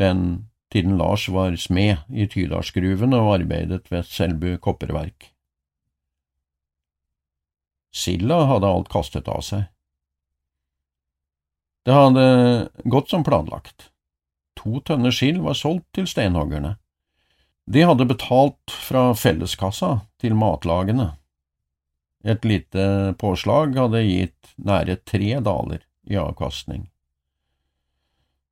den 0.00 0.22
tiden 0.70 0.96
Lars 0.98 1.28
var 1.28 1.56
smed 1.58 2.06
i 2.10 2.28
Tydalsgruven 2.30 3.14
og 3.16 3.34
arbeidet 3.40 3.90
ved 3.90 4.06
Selbu 4.06 4.54
kopperverk. 4.62 5.30
Silda 7.90 8.44
hadde 8.46 8.70
alt 8.70 8.90
kastet 8.90 9.28
av 9.28 9.42
seg. 9.42 9.66
Det 11.86 11.96
hadde 11.96 12.24
gått 12.92 13.10
som 13.10 13.24
planlagt. 13.26 13.88
To 14.60 14.82
tønner 14.84 15.14
sild 15.14 15.40
var 15.42 15.56
solgt 15.58 15.88
til 15.96 16.06
steinhoggerne. 16.06 16.76
De 17.70 17.82
hadde 17.86 18.06
betalt 18.08 18.74
fra 18.74 19.10
felleskassa 19.16 20.00
til 20.20 20.36
matlagene. 20.38 21.14
Et 22.24 22.44
lite 22.44 23.14
påslag 23.18 23.76
hadde 23.78 24.04
gitt 24.04 24.54
nære 24.60 24.98
tre 25.08 25.38
daler 25.40 25.84
i 26.10 26.18
avkastning. 26.20 26.90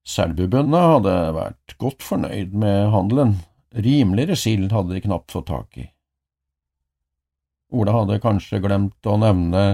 Selbubøndene 0.09 0.81
hadde 0.95 1.15
vært 1.37 1.77
godt 1.81 2.05
fornøyd 2.07 2.55
med 2.57 2.89
handelen, 2.95 3.37
rimeligere 3.77 4.39
sild 4.41 4.73
hadde 4.73 4.97
de 4.97 5.05
knapt 5.05 5.35
fått 5.35 5.51
tak 5.51 5.77
i. 5.83 5.85
Ola 7.77 7.93
hadde 7.93 8.21
kanskje 8.23 8.63
glemt 8.65 9.05
å 9.05 9.19
nevne 9.21 9.65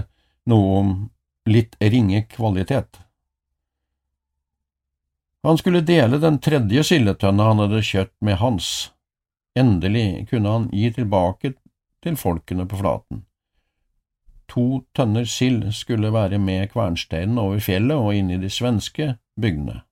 noe 0.50 0.78
om 0.80 0.94
litt 1.46 1.76
ringe 1.78 2.24
kvalitet. 2.32 2.98
Han 5.44 5.60
skulle 5.60 5.84
dele 5.84 6.18
den 6.18 6.40
tredje 6.42 6.82
sildetønna 6.88 7.50
han 7.50 7.62
hadde 7.62 7.84
kjøpt 7.84 8.16
med 8.24 8.40
Hans. 8.40 8.70
Endelig 9.54 10.26
kunne 10.30 10.50
han 10.50 10.68
gi 10.72 10.90
tilbake 10.96 11.52
til 12.02 12.16
folkene 12.18 12.66
på 12.66 12.80
flaten. 12.80 13.22
To 14.50 14.82
tønner 14.96 15.28
sild 15.28 15.70
skulle 15.76 16.10
være 16.12 16.40
med 16.42 16.72
kvernsteinen 16.72 17.38
over 17.38 17.62
fjellet 17.62 17.96
og 17.96 18.16
inn 18.16 18.32
i 18.34 18.40
de 18.40 18.50
svenske 18.50 19.14
bygdene. 19.40 19.84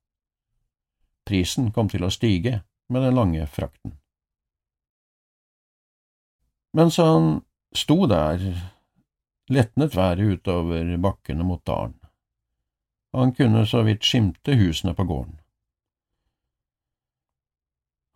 Prisen 1.28 1.70
kom 1.72 1.88
til 1.88 2.04
å 2.04 2.10
stige 2.12 2.60
med 2.92 3.04
den 3.06 3.16
lange 3.16 3.46
frakten. 3.46 3.96
Mens 6.76 6.96
han 6.96 7.42
sto 7.76 8.06
der, 8.08 8.40
letnet 9.52 9.96
været 9.96 10.38
utover 10.38 10.96
bakkene 10.96 11.44
mot 11.44 11.64
dalen. 11.68 11.98
Han 13.12 13.34
kunne 13.36 13.66
så 13.68 13.82
vidt 13.84 14.04
skimte 14.08 14.56
husene 14.56 14.94
på 14.96 15.04
gården. 15.04 15.36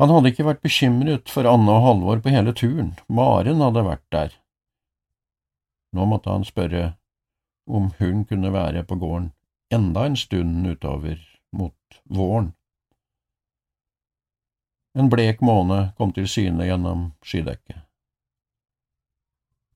Han 0.00 0.12
hadde 0.12 0.32
ikke 0.32 0.44
vært 0.44 0.64
bekymret 0.64 1.30
for 1.32 1.48
Anne 1.48 1.72
og 1.72 1.84
Halvor 1.84 2.20
på 2.24 2.32
hele 2.32 2.52
turen, 2.56 2.94
Maren 3.08 3.62
hadde 3.64 3.84
vært 3.84 4.04
der. 4.12 4.34
Nå 5.96 6.04
måtte 6.08 6.32
han 6.32 6.44
spørre 6.44 6.96
om 7.66 7.90
hun 8.00 8.24
kunne 8.28 8.52
være 8.52 8.84
på 8.88 8.98
gården 9.00 9.30
enda 9.72 10.04
en 10.06 10.16
stund 10.16 10.66
utover 10.68 11.20
mot 11.52 12.00
våren. 12.04 12.52
En 14.96 15.10
blek 15.12 15.42
måne 15.44 15.92
kom 15.98 16.14
til 16.16 16.28
syne 16.28 16.64
gjennom 16.64 17.10
skydekket. 17.24 17.82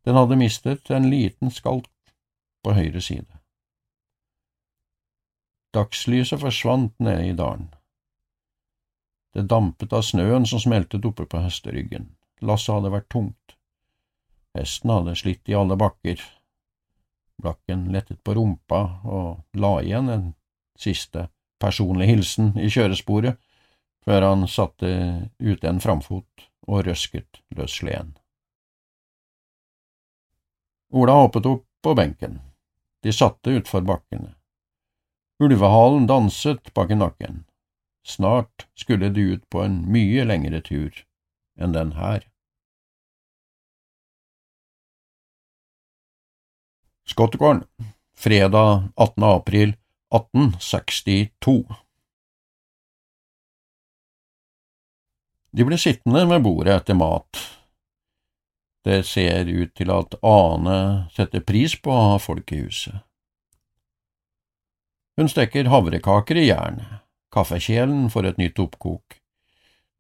Den 0.08 0.16
hadde 0.16 0.38
mistet 0.40 0.88
en 0.90 1.10
liten 1.12 1.52
skalk 1.52 1.90
på 2.64 2.72
høyre 2.72 3.02
side. 3.04 3.28
Dagslyset 5.76 6.40
forsvant 6.40 6.96
nede 6.98 7.28
i 7.28 7.36
dalen. 7.36 7.68
Det 9.36 9.44
dampet 9.46 9.92
av 9.92 10.02
snøen 10.02 10.48
som 10.48 10.62
smeltet 10.62 11.04
oppe 11.06 11.28
på 11.28 11.42
hesteryggen. 11.44 12.08
Lasset 12.40 12.74
hadde 12.74 12.94
vært 12.96 13.10
tungt. 13.12 13.54
Hesten 14.56 14.90
hadde 14.90 15.14
slitt 15.20 15.52
i 15.52 15.54
alle 15.54 15.76
bakker. 15.78 16.24
Blakken 17.40 17.86
lettet 17.92 18.24
på 18.24 18.34
rumpa 18.34 18.80
og 19.04 19.60
la 19.60 19.76
igjen 19.84 20.08
en 20.10 20.26
siste 20.80 21.28
personlig 21.60 22.08
hilsen 22.08 22.54
i 22.58 22.72
kjøresporet 22.72 23.36
før 24.04 24.22
han 24.22 24.46
satte 24.48 24.90
ut 25.38 25.64
en 25.64 25.80
framfot 25.80 26.46
og 26.68 26.86
røsket 26.86 27.42
løs 27.56 27.80
sleden. 27.80 28.14
Ola 30.90 31.20
hoppet 31.22 31.46
opp 31.46 31.66
på 31.82 31.94
benken. 31.94 32.40
De 33.02 33.12
satte 33.12 33.52
utfor 33.60 33.84
bakkene. 33.86 34.34
Ulvehalen 35.40 36.08
danset 36.10 36.72
bak 36.74 36.90
i 36.90 36.98
nakken. 36.98 37.44
Snart 38.04 38.66
skulle 38.74 39.08
de 39.08 39.20
ut 39.36 39.44
på 39.52 39.62
en 39.64 39.80
mye 39.92 40.24
lengre 40.26 40.60
tur 40.64 41.04
enn 41.60 41.76
den 41.76 41.94
her. 41.96 42.24
Skottegården, 47.08 47.64
fredag 48.16 48.90
18. 48.96 49.24
april 49.24 49.72
1862 50.14 51.64
De 55.50 55.66
ble 55.66 55.78
sittende 55.78 56.26
med 56.30 56.44
bordet 56.44 56.76
etter 56.76 56.94
mat. 56.94 57.40
Det 58.84 59.02
ser 59.06 59.48
ut 59.50 59.72
til 59.76 59.90
at 59.92 60.14
Ane 60.24 61.08
setter 61.12 61.42
pris 61.44 61.74
på 61.76 61.92
å 61.92 62.04
ha 62.12 62.20
folk 62.22 62.52
i 62.54 62.62
huset. 62.62 63.02
Hun 65.20 65.28
stekker 65.28 65.68
havrekaker 65.68 66.38
i 66.40 66.46
jern, 66.46 66.78
kaffekjelen 67.34 68.06
får 68.12 68.30
et 68.30 68.38
nytt 68.40 68.62
oppkok. 68.62 69.18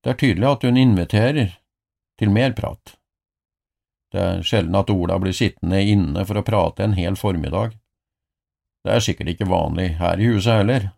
Det 0.00 0.14
er 0.14 0.20
tydelig 0.22 0.48
at 0.48 0.64
hun 0.64 0.78
inviterer 0.80 1.58
til 2.16 2.32
mer 2.32 2.54
prat. 2.56 2.94
Det 4.10 4.22
er 4.22 4.46
sjelden 4.46 4.78
at 4.78 4.90
Ola 4.90 5.18
blir 5.20 5.36
sittende 5.36 5.82
inne 5.82 6.24
for 6.24 6.40
å 6.40 6.46
prate 6.46 6.86
en 6.86 6.96
hel 6.96 7.18
formiddag. 7.20 7.76
Det 8.80 8.94
er 8.94 9.04
sikkert 9.04 9.34
ikke 9.34 9.50
vanlig 9.50 9.90
her 10.00 10.16
i 10.16 10.30
huset 10.32 10.62
heller. 10.62 10.88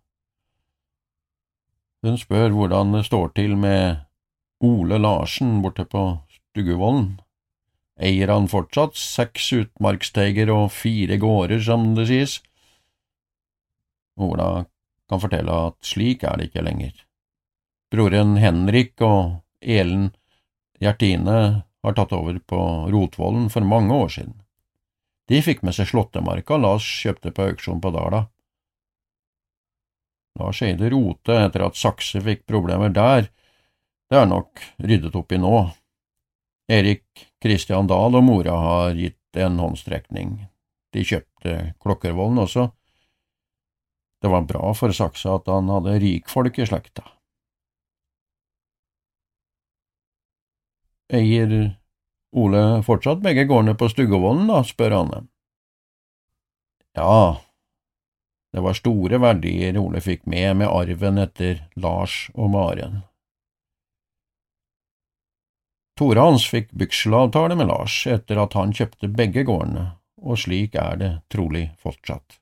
Hun 2.07 2.15
spør 2.19 2.55
hvordan 2.55 2.95
det 2.95 3.05
står 3.09 3.35
til 3.35 3.57
med 3.59 4.05
Ole 4.63 4.99
Larsen 4.99 5.63
borte 5.63 5.85
på 5.85 6.19
Stuggevollen. 6.31 7.17
Eier 7.99 8.31
han 8.31 8.49
fortsatt 8.49 8.95
seks 8.99 9.49
utmarksteiger 9.57 10.51
og 10.55 10.71
fire 10.75 11.19
gårder, 11.19 11.61
som 11.67 11.93
det 11.97 12.07
sies? 12.11 12.37
Ola 14.23 14.65
kan 15.11 15.23
fortelle 15.23 15.57
at 15.69 15.79
slik 15.87 16.23
er 16.23 16.39
det 16.39 16.51
ikke 16.51 16.65
lenger. 16.65 16.95
Broren 17.93 18.37
Henrik 18.41 19.03
og 19.05 19.43
Elen 19.61 20.13
Hjertine 20.81 21.39
har 21.83 21.99
tatt 21.99 22.15
over 22.15 22.39
på 22.39 22.63
Rotvollen 22.95 23.51
for 23.51 23.67
mange 23.67 23.95
år 23.95 24.15
siden. 24.15 24.39
De 25.29 25.43
fikk 25.43 25.63
med 25.67 25.75
seg 25.77 25.91
slåttemarka 25.91 26.57
Lars 26.61 26.87
kjøpte 26.87 27.35
på 27.35 27.51
auksjon 27.51 27.83
på 27.83 27.93
Dala. 27.95 28.27
Lars 30.39 30.63
eide 30.65 30.89
Rote 30.93 31.37
etter 31.45 31.67
at 31.67 31.79
Sakse 31.79 32.23
fikk 32.25 32.47
problemer 32.49 32.95
der, 32.95 33.29
det 34.13 34.19
er 34.21 34.27
nok 34.29 34.61
ryddet 34.85 35.15
opp 35.17 35.33
i 35.33 35.39
nå. 35.41 35.57
Erik 36.69 37.23
Kristian 37.41 37.87
Dahl 37.89 38.19
og 38.19 38.25
mora 38.27 38.55
har 38.61 38.99
gitt 38.99 39.41
en 39.41 39.57
håndstrekning. 39.57 40.35
De 40.93 41.05
kjøpte 41.09 41.55
Klokkervollen 41.81 42.43
også. 42.43 42.67
Det 44.21 44.29
var 44.31 44.45
bra 44.47 44.75
for 44.77 44.93
Saksa 44.93 45.39
at 45.39 45.49
han 45.49 45.71
hadde 45.73 45.97
rikfolk 46.03 46.61
i 46.61 46.67
slekta. 46.69 47.07
Eier 51.13 51.55
Ole 52.37 52.61
fortsatt 52.85 53.21
begge 53.25 53.47
gårdene 53.49 53.75
på 53.77 53.89
Stuggevollen, 53.93 54.45
da, 54.49 54.61
spør 54.65 54.95
Anne. 55.01 55.23
Ja, 56.97 57.41
det 58.53 58.61
var 58.65 58.77
store 58.77 59.21
verdier 59.25 59.81
Ole 59.81 60.05
fikk 60.05 60.29
med 60.29 60.61
med 60.61 60.69
arven 60.69 61.21
etter 61.21 61.65
Lars 61.81 62.27
og 62.37 62.53
Maren. 62.53 63.01
Tore 66.03 66.19
hans 66.19 66.43
fikk 66.51 66.73
bykselavtale 66.75 67.55
med 67.55 67.69
Lars 67.71 67.95
etter 68.11 68.41
at 68.43 68.57
han 68.59 68.73
kjøpte 68.75 69.07
begge 69.15 69.45
gårdene, 69.47 69.85
og 70.19 70.41
slik 70.43 70.73
er 70.75 70.97
det 70.99 71.11
trolig 71.31 71.69
fortsatt. 71.79 72.41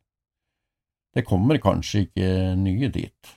Det 1.12 1.27
kommer 1.29 1.61
kanskje 1.61 2.07
ikke 2.07 2.31
nye 2.57 2.88
dit. 2.94 3.33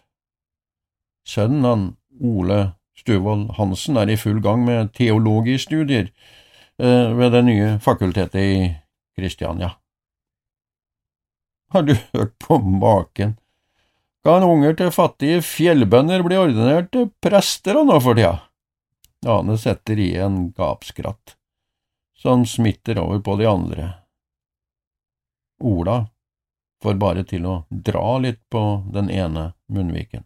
Sønnen 1.27 1.67
han, 1.67 1.83
Ole 2.23 2.59
Stuvold 2.95 3.49
Hansen, 3.57 3.99
er 3.99 4.13
i 4.13 4.15
full 4.21 4.39
gang 4.45 4.63
med 4.63 4.93
teologistudier 4.95 6.07
eh, 6.07 7.11
ved 7.19 7.35
det 7.35 7.43
nye 7.49 7.73
fakultetet 7.83 8.39
i 8.39 8.63
Kristiania. 9.19 9.73
Har 11.75 11.83
du 11.83 11.97
hørt 12.13 12.37
på 12.39 12.61
maken? 12.63 13.35
Kan 14.23 14.47
unger 14.47 14.79
til 14.79 14.95
fattige 14.95 15.43
fjellbønder 15.43 16.23
bli 16.23 16.39
ordinert 16.39 16.93
til 16.95 17.11
prester 17.19 17.83
nå 17.83 17.99
for 17.99 18.15
tida? 18.15 18.37
Ane 19.25 19.57
setter 19.57 19.99
i 19.99 20.15
en 20.15 20.51
gapskratt, 20.51 21.37
som 22.17 22.45
smitter 22.45 22.99
over 22.99 23.19
på 23.19 23.35
de 23.39 23.45
andre. 23.45 23.93
Ola 25.63 26.07
får 26.83 26.99
bare 26.99 27.23
til 27.23 27.45
å 27.47 27.55
dra 27.69 28.17
litt 28.19 28.41
på 28.51 28.83
den 28.91 29.09
ene 29.09 29.53
munnviken. 29.71 30.25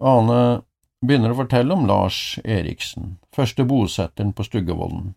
Ane 0.00 0.64
begynner 1.04 1.34
å 1.34 1.38
fortelle 1.38 1.76
om 1.76 1.84
Lars 1.86 2.38
Eriksen, 2.44 3.18
første 3.36 3.66
bosetteren 3.68 4.32
på 4.32 4.46
Stuggevollen. 4.46 5.12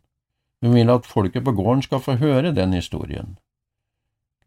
Hun 0.62 0.73
vil 0.76 0.91
at 0.91 1.08
folket 1.08 1.45
på 1.45 1.54
gården 1.56 1.84
skal 1.86 2.04
få 2.04 2.17
høre 2.19 2.52
den 2.52 2.76
historien. 2.76 3.38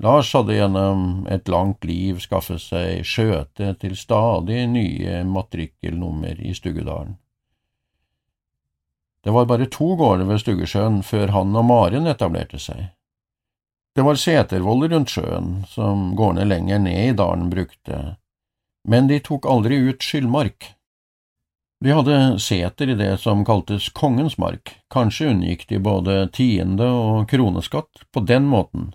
Lars 0.01 0.33
hadde 0.35 0.55
gjennom 0.57 1.27
et 1.29 1.49
langt 1.49 1.85
liv 1.85 2.23
skaffet 2.25 2.63
seg 2.63 3.03
skjøte 3.05 3.75
til 3.83 3.97
stadig 4.01 4.63
nye 4.73 5.19
matrikkelnummer 5.29 6.41
i 6.41 6.55
Stuggedalen. 6.57 7.19
Det 9.21 9.35
var 9.37 9.45
bare 9.45 9.67
to 9.69 9.91
gårder 10.01 10.25
ved 10.25 10.41
Stuggesjøen 10.41 11.03
før 11.05 11.35
han 11.35 11.53
og 11.53 11.67
Maren 11.69 12.09
etablerte 12.09 12.57
seg. 12.57 12.87
Det 13.93 14.07
var 14.07 14.17
setervoller 14.17 14.89
rundt 14.95 15.13
sjøen, 15.13 15.67
som 15.69 16.15
gårdene 16.17 16.47
lenger 16.49 16.81
ned 16.81 17.11
i 17.11 17.17
dalen 17.19 17.51
brukte, 17.53 17.99
men 18.89 19.11
de 19.11 19.19
tok 19.21 19.45
aldri 19.51 19.83
ut 19.91 20.01
skyllmark. 20.01 20.71
De 21.85 21.93
hadde 21.93 22.17
seter 22.41 22.93
i 22.93 22.97
det 22.97 23.19
som 23.21 23.45
kaltes 23.45 23.91
Kongens 23.97 24.39
mark, 24.41 24.73
kanskje 24.93 25.29
unngikk 25.35 25.67
de 25.69 25.81
både 25.85 26.17
tiende 26.33 26.89
og 26.89 27.29
kroneskatt 27.29 28.07
på 28.13 28.25
den 28.25 28.49
måten. 28.49 28.95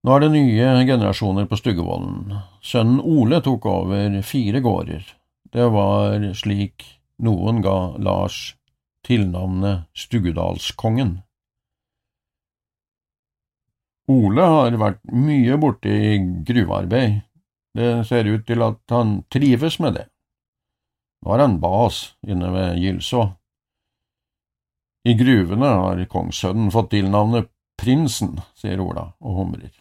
Nå 0.00 0.14
er 0.16 0.22
det 0.22 0.30
nye 0.32 0.68
generasjoner 0.88 1.44
på 1.44 1.58
Stuggevollen. 1.60 2.30
Sønnen 2.64 3.02
Ole 3.04 3.42
tok 3.44 3.66
over 3.68 4.14
fire 4.24 4.62
gårder. 4.64 5.02
Det 5.52 5.66
var 5.74 6.22
slik 6.38 6.86
noen 7.20 7.60
ga 7.60 7.98
Lars 8.00 8.54
tilnavnet 9.04 9.90
Stuggedalskongen. 9.92 11.18
Ole 14.10 14.46
har 14.54 14.78
vært 14.80 15.02
mye 15.12 15.58
borte 15.60 15.92
i 15.92 16.16
gruvearbeid. 16.48 17.20
Det 17.76 17.90
ser 18.08 18.30
ut 18.32 18.48
til 18.48 18.64
at 18.64 18.80
han 18.90 19.20
trives 19.30 19.76
med 19.84 19.98
det. 20.00 20.06
Nå 21.20 21.36
er 21.36 21.44
han 21.44 21.60
bas 21.60 22.00
inne 22.24 22.48
ved 22.56 22.80
Gilså. 22.80 23.26
I 25.04 25.12
gruvene 25.16 25.76
har 25.84 26.02
kongssønnen 26.08 26.72
fått 26.72 26.90
tilnavnet 26.96 27.52
Prinsen, 27.80 28.40
sier 28.56 28.80
Ola 28.80 29.10
og 29.20 29.38
humrer. 29.38 29.79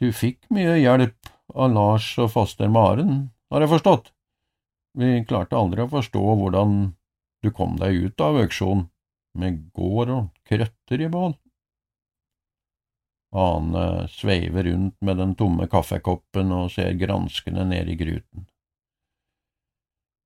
Du 0.00 0.08
fikk 0.16 0.46
mye 0.48 0.78
hjelp 0.80 1.28
av 1.52 1.74
Lars 1.74 2.06
og 2.22 2.30
faster 2.32 2.70
Maren, 2.72 3.28
har 3.52 3.60
jeg 3.60 3.72
forstått. 3.74 4.06
Vi 4.96 5.10
klarte 5.28 5.58
aldri 5.58 5.84
å 5.84 5.90
forstå 5.92 6.22
hvordan 6.40 6.78
du 7.44 7.50
kom 7.52 7.76
deg 7.80 8.06
ut 8.06 8.24
av 8.24 8.40
auksjonen, 8.40 8.88
med 9.36 9.60
gård 9.76 10.10
og 10.10 10.30
krøtter 10.48 11.04
i 11.04 11.10
bål. 11.12 11.36
Ane 13.30 14.08
sveiver 14.10 14.66
rundt 14.66 14.96
med 15.04 15.20
den 15.20 15.36
tomme 15.38 15.68
kaffekoppen 15.70 16.50
og 16.56 16.72
ser 16.74 16.96
granskende 16.98 17.68
ned 17.68 17.92
i 17.92 18.00
gruten. 18.00 18.48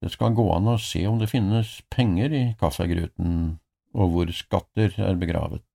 Det 0.01 0.15
skal 0.15 0.39
gå 0.39 0.47
an 0.55 0.71
å 0.71 0.79
se 0.81 1.03
om 1.11 1.19
det 1.19 1.33
finnes 1.35 1.81
penger 1.93 2.33
i 2.33 2.45
kaffegruten, 2.61 3.59
og 3.93 4.15
hvor 4.15 4.33
skatter 4.33 4.95
er 5.03 5.19
begravet, 5.21 5.67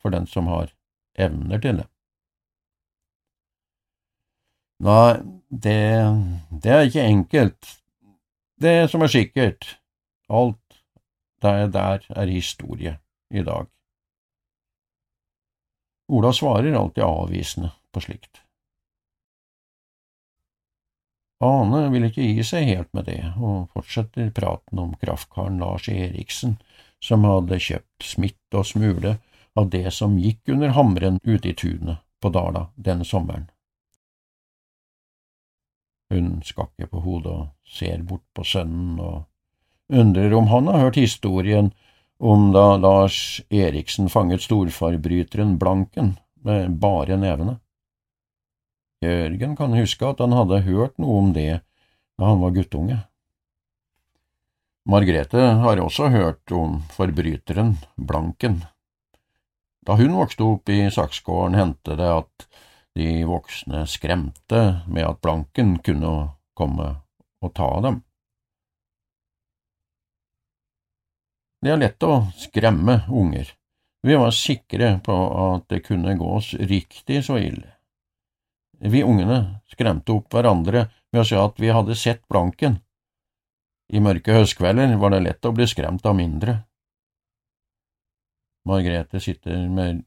for 0.00 0.14
den 0.14 0.30
som 0.30 0.48
har 0.48 0.72
evner 1.18 1.60
til 1.60 1.82
det. 1.82 1.89
Nei, 4.80 5.20
det, 5.48 5.80
det 6.62 6.72
er 6.72 6.86
ikke 6.88 7.04
enkelt. 7.04 7.74
Det 8.60 8.76
som 8.92 9.04
er 9.04 9.12
sikkert, 9.12 9.66
alt 10.28 10.80
der, 11.44 11.66
der 11.68 12.06
er 12.08 12.32
historie 12.32 12.96
i 13.30 13.44
dag. 13.44 13.68
Ola 16.10 16.32
svarer 16.32 16.74
alltid 16.74 17.04
avvisende 17.04 17.70
på 17.92 18.02
slikt. 18.06 18.40
Ane 21.44 21.86
vil 21.92 22.08
ikke 22.08 22.24
gi 22.24 22.42
seg 22.44 22.66
helt 22.68 22.90
med 22.96 23.06
det, 23.08 23.20
og 23.40 23.70
fortsetter 23.72 24.32
praten 24.36 24.80
om 24.82 24.96
kraftkaren 25.00 25.60
Lars 25.60 25.88
Eriksen, 25.88 26.58
som 27.00 27.24
hadde 27.24 27.60
kjøpt 27.60 28.04
smitt 28.04 28.56
og 28.56 28.68
smule 28.68 29.16
av 29.56 29.70
det 29.72 29.88
som 29.96 30.18
gikk 30.20 30.52
under 30.52 30.76
hamren 30.76 31.16
ute 31.24 31.52
i 31.52 31.56
tunet 31.56 32.00
på 32.20 32.32
Dala 32.32 32.68
denne 32.76 33.08
sommeren. 33.08 33.48
Hun 36.10 36.40
skakker 36.42 36.90
på 36.90 37.02
hodet 37.04 37.32
og 37.32 37.48
ser 37.78 38.02
bort 38.02 38.26
på 38.34 38.44
sønnen 38.46 38.98
og 38.98 39.26
undrer 39.90 40.34
om 40.34 40.48
han 40.50 40.70
har 40.70 40.86
hørt 40.86 40.98
historien 40.98 41.70
om 42.20 42.50
da 42.52 42.76
Lars 42.76 43.40
Eriksen 43.48 44.10
fanget 44.12 44.44
storforbryteren 44.44 45.56
Blanken 45.58 46.16
med 46.44 46.76
bare 46.82 47.16
nevene. 47.16 47.58
Jørgen 49.00 49.54
kan 49.56 49.72
huske 49.72 50.04
at 50.04 50.20
han 50.20 50.34
hadde 50.36 50.64
hørt 50.66 50.98
noe 51.00 51.20
om 51.22 51.30
det 51.36 51.62
da 52.20 52.26
han 52.28 52.42
var 52.42 52.52
guttunge. 52.58 52.98
Margrethe 54.90 55.46
har 55.62 55.80
også 55.80 56.10
hørt 56.12 56.52
om 56.52 56.80
forbryteren 56.92 57.76
Blanken. 57.96 58.60
Da 59.86 59.96
hun 59.96 60.18
vokste 60.18 60.44
opp 60.44 60.68
i 60.72 60.82
Saksgården, 60.92 61.56
hendte 61.56 61.96
det 61.96 62.10
at 62.12 62.46
de 62.94 63.24
voksne 63.24 63.84
skremte 63.86 64.62
med 64.88 65.06
at 65.06 65.20
Blanken 65.22 65.78
kunne 65.84 66.12
komme 66.58 66.88
og 67.40 67.54
ta 67.54 67.70
dem. 67.84 68.00
Det 71.60 71.72
er 71.74 71.80
lett 71.80 72.02
å 72.08 72.22
skremme 72.40 73.02
unger. 73.08 73.52
Vi 74.02 74.16
var 74.16 74.32
sikre 74.32 74.94
på 75.04 75.16
at 75.44 75.66
det 75.68 75.82
kunne 75.84 76.16
gå 76.16 76.28
oss 76.38 76.54
riktig 76.54 77.20
så 77.26 77.36
ille. 77.36 77.76
Vi 78.80 79.02
ungene 79.04 79.60
skremte 79.68 80.16
opp 80.16 80.32
hverandre 80.32 80.86
med 81.12 81.20
å 81.20 81.26
si 81.28 81.36
at 81.36 81.60
vi 81.60 81.68
hadde 81.68 81.98
sett 82.00 82.24
Blanken. 82.32 82.78
I 83.92 84.00
mørke 84.00 84.32
høstkvelder 84.32 84.96
var 85.02 85.12
det 85.12 85.24
lett 85.26 85.44
å 85.44 85.52
bli 85.52 85.66
skremt 85.68 86.06
av 86.06 86.16
mindre. 86.16 86.62
Margrethe 88.68 89.20
sitter 89.20 89.66
med 89.68 90.04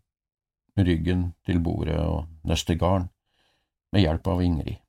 ryggen 0.77 1.33
til 1.45 1.59
bordet 1.61 1.99
og 2.01 2.32
nøster 2.47 2.77
garn, 2.79 3.09
med 3.93 4.01
hjelp 4.03 4.27
av 4.27 4.41
Ingrid. 4.43 4.79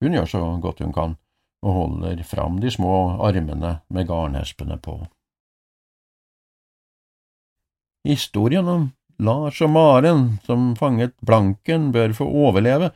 Hun 0.00 0.16
gjør 0.16 0.28
så 0.28 0.42
godt 0.60 0.82
hun 0.84 0.92
kan, 0.92 1.16
og 1.64 1.76
holder 1.80 2.22
fram 2.28 2.60
de 2.60 2.70
små 2.70 3.18
armene 3.24 3.78
med 3.88 4.08
garnhespene 4.08 4.76
på. 4.82 4.98
Historien 8.06 8.68
om 8.68 8.90
Lars 9.18 9.60
og 9.64 9.72
Maren, 9.72 10.38
som 10.44 10.74
fanget 10.76 11.16
Blanken, 11.26 11.90
bør 11.92 12.12
få 12.14 12.28
overleve. 12.28 12.92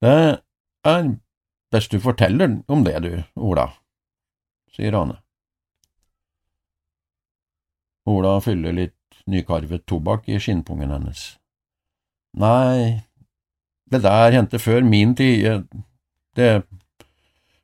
Det 0.00 0.40
er 0.86 1.10
best 1.74 1.92
du 1.92 2.00
forteller 2.00 2.60
om 2.68 2.84
det, 2.86 2.96
du, 3.02 3.12
Ola, 3.36 3.66
sier 4.72 4.94
Ane. 4.94 5.18
Ola 8.06 8.36
fyller 8.40 8.76
litt 8.76 9.22
nykarvet 9.26 9.82
tobakk 9.90 10.28
i 10.30 10.38
skinnpungen 10.38 10.94
hennes. 10.94 11.32
Nei, 12.36 13.02
det 13.90 14.02
der 14.04 14.34
hendte 14.34 14.60
før 14.60 14.84
min 14.84 15.14
tid, 15.16 15.64
det 16.36 16.50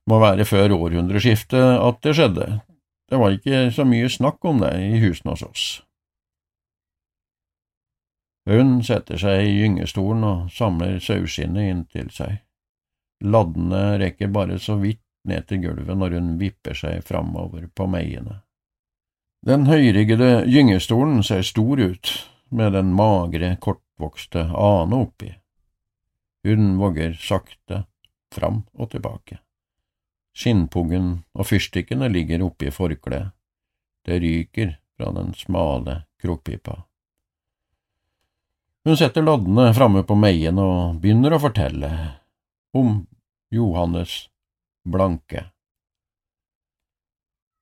må 0.08 0.18
være 0.22 0.46
før 0.48 0.72
århundreskiftet 0.78 1.76
at 1.76 2.02
det 2.02 2.14
skjedde. 2.16 2.46
Det 3.10 3.18
var 3.20 3.34
ikke 3.36 3.66
så 3.74 3.84
mye 3.84 4.08
snakk 4.08 4.44
om 4.48 4.62
det 4.62 4.72
i 4.80 5.00
husene 5.02 5.34
hos 5.34 5.42
oss. 5.44 5.64
Hun 8.48 8.80
setter 8.82 9.20
seg 9.20 9.44
i 9.46 9.58
gyngestolen 9.60 10.24
og 10.26 10.48
samler 10.50 10.96
saueskinnet 11.02 11.68
inntil 11.70 12.08
seg. 12.10 12.40
laddene 13.22 13.98
rekker 14.00 14.32
bare 14.34 14.56
så 14.58 14.74
vidt 14.80 14.98
ned 15.28 15.46
til 15.46 15.60
gulvet 15.62 15.94
når 15.98 16.16
hun 16.18 16.32
vipper 16.40 16.74
seg 16.74 17.04
framover 17.06 17.68
på 17.70 17.86
meiene. 17.86 18.40
Den 19.46 19.66
høyriggede 19.66 20.42
gyngestolen 20.50 21.22
ser 21.22 21.42
stor 21.46 21.78
ut, 21.78 22.10
med 22.50 22.72
den 22.72 22.90
magre, 22.94 23.56
kortvokste 24.02 24.40
ane 24.40 24.96
oppi. 24.96 25.34
Hun 26.44 26.78
våger 26.78 27.12
sakte 27.12 27.84
fram 28.34 28.62
og 28.74 28.90
tilbake. 28.90 29.38
Skinnpuggen 30.34 31.22
og 31.34 31.46
fyrstikkene 31.46 32.08
ligger 32.08 32.42
oppi 32.42 32.70
forkleet. 32.70 33.30
Det 34.04 34.18
ryker 34.18 34.78
fra 34.96 35.12
den 35.12 35.34
smale 35.34 36.02
krokpipa. 36.20 36.82
Hun 38.84 38.96
setter 38.96 39.22
loddene 39.22 39.74
framme 39.74 40.02
på 40.02 40.16
meien 40.18 40.58
og 40.58 40.98
begynner 40.98 41.36
å 41.36 41.38
fortelle 41.38 41.92
om 42.74 43.06
Johannes 43.52 44.28
Blanke, 44.82 45.52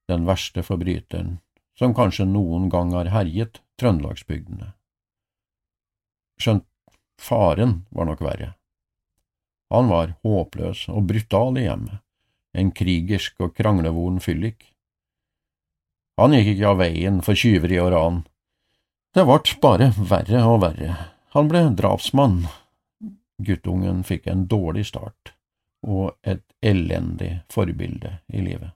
den 0.08 0.24
verste 0.24 0.62
forbryteren 0.64 1.40
som 1.76 1.92
kanskje 1.92 2.24
noen 2.24 2.70
gang 2.70 2.94
har 2.96 3.12
herjet 3.12 3.60
trøndelagsbygdene. 3.76 4.72
Skjønt 6.40 6.66
faren 7.20 7.82
var 7.90 8.08
nok 8.08 8.22
verre. 8.24 8.54
Han 9.70 9.90
var 9.92 10.16
håpløs 10.24 10.88
og 10.90 11.06
brutal 11.10 11.58
i 11.60 11.66
hjemmet, 11.68 12.00
en 12.56 12.72
krigersk 12.74 13.44
og 13.44 13.54
kranglevoren 13.54 14.18
fyllik. 14.24 14.72
Han 16.18 16.34
gikk 16.34 16.54
ikke 16.54 16.72
av 16.72 16.80
veien 16.80 17.20
for 17.24 17.38
tyveri 17.38 17.78
og 17.80 17.92
ran. 17.94 18.22
Det 19.14 19.26
vart 19.28 19.52
bare 19.62 19.92
verre 19.96 20.42
og 20.46 20.62
verre. 20.64 20.96
Han 21.36 21.50
ble 21.50 21.62
drapsmann. 21.78 22.42
Guttungen 23.40 24.02
fikk 24.04 24.26
en 24.28 24.48
dårlig 24.50 24.88
start 24.90 25.34
og 25.86 26.12
et 26.28 26.44
elendig 26.60 27.38
forbilde 27.48 28.18
i 28.28 28.42
livet, 28.44 28.74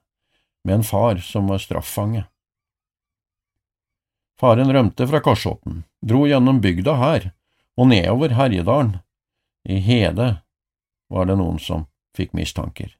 med 0.65 0.79
en 0.79 0.87
far 0.87 1.19
som 1.21 1.51
var 1.51 1.61
straffange. 1.61 2.23
Faren 4.41 4.73
rømte 4.73 5.05
fra 5.07 5.21
Korsåten, 5.21 5.83
dro 6.01 6.23
gjennom 6.25 6.63
bygda 6.63 6.95
her 6.97 7.27
og 7.77 7.89
nedover 7.91 8.35
Herjedalen. 8.35 8.97
I 9.65 9.79
Hede 9.81 10.29
var 11.09 11.25
det 11.25 11.37
noen 11.39 11.57
som 11.59 11.87
fikk 12.15 12.35
mistanker. 12.37 12.93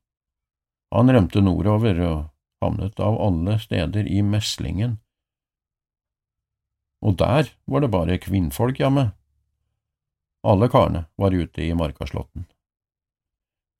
Han 0.95 1.11
rømte 1.11 1.41
nordover 1.43 1.99
og 2.05 2.17
havnet 2.63 2.99
av 2.99 3.19
alle 3.21 3.59
steder 3.61 4.07
i 4.07 4.21
Meslingen. 4.25 4.97
Og 7.05 7.17
der 7.21 7.51
var 7.69 7.83
det 7.83 7.91
bare 7.93 8.17
kvinnfolk 8.21 8.79
hjemme. 8.81 9.11
Alle 10.45 10.69
karene 10.69 11.05
var 11.17 11.33
ute 11.33 11.63
i 11.65 11.73
Markaslåtten. 11.77 12.47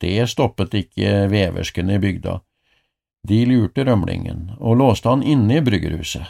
Det 0.02 0.28
stoppet 0.30 0.76
ikke 0.78 1.28
veverskene 1.32 1.96
i 1.96 2.02
bygda. 2.04 2.40
De 3.26 3.38
lurte 3.50 3.86
rømlingen 3.88 4.52
og 4.60 4.78
låste 4.82 5.10
han 5.10 5.24
inne 5.24 5.58
i 5.58 5.64
bryggerhuset. 5.66 6.26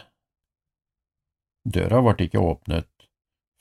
Døra 1.65 2.03
ble 2.05 2.27
ikke 2.27 2.43
åpnet 2.43 2.91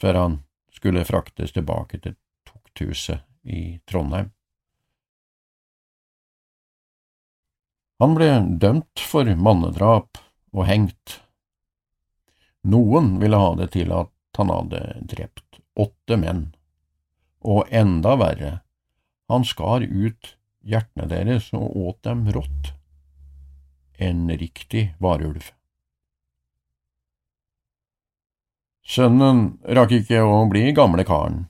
før 0.03 0.21
han 0.21 0.37
skulle 0.85 1.05
fraktes 1.09 1.55
tilbake 1.57 1.97
til 1.97 2.13
tukthuset 2.45 3.23
i 3.49 3.79
Trondheim. 3.89 4.27
Han 8.05 8.13
ble 8.19 8.29
dømt 8.61 9.01
for 9.01 9.25
mannedrap 9.25 10.21
og 10.53 10.69
hengt. 10.69 11.23
Noen 12.69 13.15
ville 13.23 13.41
ha 13.41 13.55
det 13.63 13.71
til 13.79 13.97
at 13.97 14.13
han 14.37 14.53
hadde 14.53 14.83
drept 15.09 15.63
åtte 15.81 16.21
menn, 16.21 16.45
og 17.41 17.73
enda 17.73 18.19
verre, 18.21 18.53
han 19.33 19.49
skar 19.49 19.89
ut 19.89 20.35
hjertene 20.61 21.09
deres 21.09 21.49
og 21.57 21.73
åt 21.81 22.03
dem 22.05 22.27
rått. 22.37 22.75
En 23.97 24.29
riktig 24.29 24.91
varulv. 25.01 25.49
Sønnen 28.85 29.47
rakk 29.65 29.95
ikke 29.97 30.21
å 30.21 30.43
bli 30.51 30.69
gamle 30.77 31.07
karen 31.09 31.47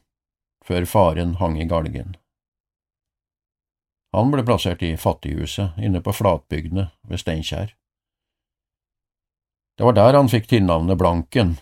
før 0.65 0.87
faren 0.87 1.35
hang 1.41 1.59
i 1.59 1.67
galgen. 1.69 2.15
Han 4.15 4.31
ble 4.31 4.45
plassert 4.47 4.83
i 4.87 4.95
fattighuset 4.97 5.81
inne 5.83 5.99
på 6.01 6.15
flatbygdene 6.15 6.87
ved 7.11 7.21
Steinkjer. 7.21 7.75
Det 9.75 9.83
var 9.83 9.97
der 9.99 10.15
han 10.15 10.31
fikk 10.31 10.47
tilnavnet 10.53 10.99
Blanken. 11.01 11.57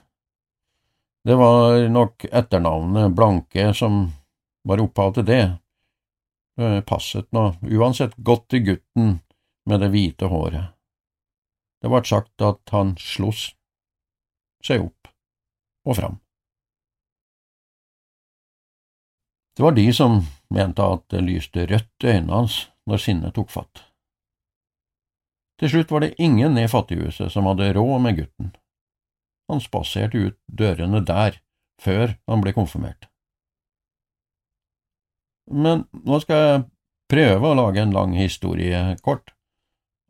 Det 1.25 1.39
var 1.41 1.89
nok 1.89 2.27
etternavnet 2.29 3.17
Blanke 3.17 3.71
som 3.75 4.05
var 4.69 4.83
opphav 4.85 5.15
til 5.17 5.27
det. 5.27 5.45
Det 6.61 6.85
passet 6.85 7.31
nå 7.33 7.55
uansett 7.65 8.13
godt 8.21 8.51
til 8.53 8.67
gutten 8.67 9.15
med 9.65 9.81
det 9.81 9.89
hvite 9.95 10.29
håret. 10.29 10.77
Det 11.81 11.89
ble 11.89 12.03
sagt 12.05 12.45
at 12.45 12.77
han 12.77 12.93
sloss 13.01 13.55
seg 14.63 14.85
opp 14.85 15.12
og 15.85 15.97
fram. 15.99 16.19
Det 19.57 19.63
var 19.63 19.77
de 19.77 19.87
som 19.93 20.23
mente 20.49 20.85
at 20.85 21.05
det 21.13 21.23
lyste 21.27 21.67
rødt 21.69 22.05
i 22.05 22.13
øynene 22.15 22.39
hans 22.41 22.59
når 22.89 23.03
sinnet 23.05 23.35
tok 23.37 23.51
fatt. 23.53 23.85
Til 25.61 25.71
slutt 25.71 25.93
var 25.93 26.03
det 26.03 26.17
ingen 26.19 26.57
i 26.59 26.69
fattighuset 26.69 27.31
som 27.33 27.47
hadde 27.47 27.73
råd 27.77 28.01
med 28.03 28.17
gutten. 28.19 28.53
Han 29.53 29.61
spaserte 29.61 30.19
ut 30.19 30.39
dørene 30.49 31.03
der 31.05 31.39
før 31.83 32.17
han 32.31 32.43
ble 32.43 32.55
konfirmert. 32.57 33.09
Men 35.53 35.85
nå 35.93 36.19
skal 36.23 36.43
jeg 36.43 36.65
prøve 37.13 37.51
å 37.51 37.59
lage 37.59 37.83
en 37.83 37.95
lang 37.95 38.15
historie 38.17 38.81
kort. 39.05 39.35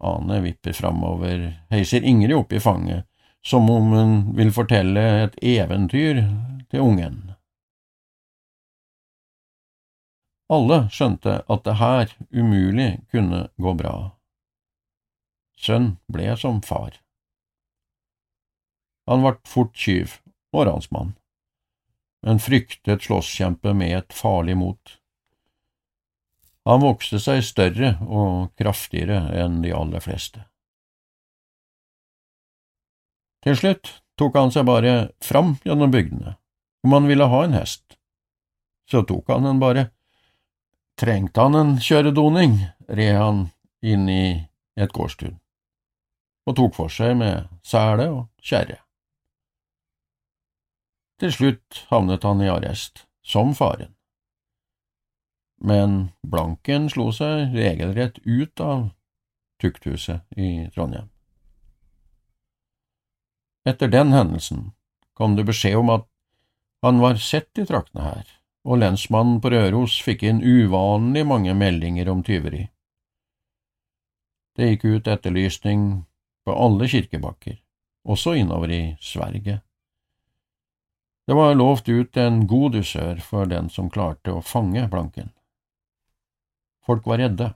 Ane 0.03 0.41
vipper 0.45 0.75
framover, 0.77 1.49
heiser 1.71 2.05
Ingrid 2.07 2.37
opp 2.37 2.53
i 2.53 2.61
fanget, 2.63 3.07
som 3.43 3.71
om 3.71 3.93
hun 3.93 4.17
vil 4.37 4.53
fortelle 4.55 5.03
et 5.25 5.39
eventyr 5.43 6.23
til 6.71 6.81
ungen. 6.81 7.21
Alle 10.53 10.83
skjønte 10.93 11.39
at 11.49 11.65
det 11.65 11.79
her 11.81 12.13
umulig 12.31 12.91
kunne 13.11 13.47
gå 13.57 13.73
bra. 13.79 13.95
Sønn 15.57 15.97
ble 16.13 16.35
som 16.37 16.61
far. 16.67 16.99
Han 19.09 19.25
ble 19.25 19.35
fort 19.49 19.73
tyv 19.75 20.19
og 20.53 20.67
ransmann, 20.69 21.15
men 22.23 22.43
fryktet 22.43 23.07
slåsskjempe 23.07 23.73
med 23.75 23.97
et 23.97 24.15
farlig 24.15 24.59
mot. 24.59 24.99
Han 26.69 26.85
vokste 26.85 27.19
seg 27.19 27.43
større 27.43 27.97
og 28.07 28.53
kraftigere 28.61 29.25
enn 29.43 29.63
de 29.65 29.73
aller 29.75 30.05
fleste. 30.05 30.45
Til 33.43 33.59
slutt 33.59 33.91
tok 34.19 34.39
han 34.39 34.53
seg 34.55 34.67
bare 34.69 34.95
fram 35.25 35.57
gjennom 35.67 35.91
bygdene. 35.93 36.37
Om 36.87 36.97
han 36.97 37.11
ville 37.11 37.29
ha 37.31 37.43
en 37.45 37.55
hest, 37.57 37.99
så 38.91 39.05
tok 39.07 39.31
han 39.31 39.47
den 39.49 39.63
bare 39.63 39.91
Trengte 40.99 41.41
han 41.41 41.57
en 41.57 41.71
kjøredoning, 41.81 42.59
red 42.87 43.17
han 43.17 43.47
inn 43.81 44.05
i 44.13 44.25
et 44.77 44.93
gårdstun 44.93 45.39
og 46.47 46.57
tok 46.59 46.75
for 46.77 46.93
seg 46.93 47.15
med 47.19 47.51
sele 47.67 48.09
og 48.11 48.23
kjerre. 48.43 48.81
Til 51.23 51.35
slutt 51.35 51.85
havnet 51.93 52.27
han 52.27 52.43
i 52.43 52.51
arrest, 52.51 53.05
som 53.23 53.55
faren. 53.55 53.95
Men 55.63 56.11
Blanken 56.27 56.89
slo 56.91 57.13
seg 57.15 57.55
regelrett 57.55 58.19
ut 58.27 58.61
av 58.61 58.89
tukthuset 59.63 60.27
i 60.35 60.67
Trondheim. 60.75 61.12
Etter 63.65 63.89
den 63.89 64.13
hendelsen 64.13 64.71
kom 65.15 65.37
det 65.37 65.47
beskjed 65.47 65.79
om 65.79 65.91
at 65.95 66.09
han 66.83 66.99
var 66.99 67.21
sett 67.23 67.59
i 67.59 67.67
traktene 67.67 68.05
her 68.09 68.31
og 68.63 68.79
lensmannen 68.79 69.41
på 69.43 69.51
Røros 69.55 69.99
fikk 70.03 70.23
inn 70.27 70.43
uvanlig 70.43 71.25
mange 71.27 71.55
meldinger 71.55 72.11
om 72.13 72.23
tyveri. 72.27 72.69
Det 74.57 74.69
gikk 74.69 74.85
ut 74.85 75.11
etterlysning 75.11 76.05
på 76.47 76.55
alle 76.55 76.89
kirkebakker, 76.91 77.57
også 78.05 78.37
innover 78.39 78.71
i 78.71 78.83
Sverige. 79.01 79.61
Det 81.27 81.39
var 81.39 81.55
lovt 81.55 81.89
ut 81.89 82.17
en 82.19 82.47
god 82.47 82.77
dusør 82.77 83.23
for 83.23 83.51
den 83.51 83.71
som 83.71 83.91
klarte 83.91 84.35
å 84.35 84.43
fange 84.43 84.85
Blanken. 84.91 85.31
Folk 86.87 87.07
var 87.07 87.23
redde. 87.23 87.53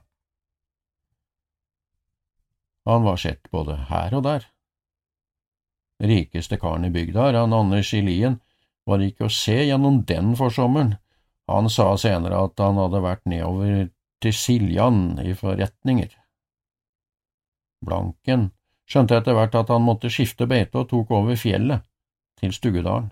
Han 2.87 3.03
var 3.03 3.19
sett 3.19 3.51
både 3.51 3.75
her 3.91 4.15
og 4.15 4.23
der. 4.23 4.47
Rikeste 6.03 6.59
karen 6.61 6.85
i 6.85 6.93
bygda, 6.93 7.31
han 7.33 7.53
Anders 7.53 7.93
i 7.93 8.03
Lien, 8.05 8.39
var 8.85 9.01
ikke 9.03 9.27
å 9.27 9.33
se 9.33 9.57
gjennom 9.65 10.03
den 10.07 10.35
forsommeren. 10.37 10.95
Han 11.47 11.69
sa 11.71 11.93
senere 11.97 12.39
at 12.43 12.59
han 12.59 12.79
hadde 12.79 13.01
vært 13.03 13.25
nedover 13.25 13.89
til 14.23 14.33
Siljan 14.35 15.17
i 15.23 15.33
forretninger. 15.37 16.11
Blanken 17.85 18.49
skjønte 18.89 19.19
etter 19.19 19.35
hvert 19.37 19.55
at 19.59 19.71
han 19.73 19.85
måtte 19.85 20.11
skifte 20.13 20.47
beite 20.49 20.81
og 20.81 20.89
tok 20.91 21.13
over 21.17 21.39
fjellet, 21.39 21.83
til 22.37 22.53
Stugedalen. 22.53 23.09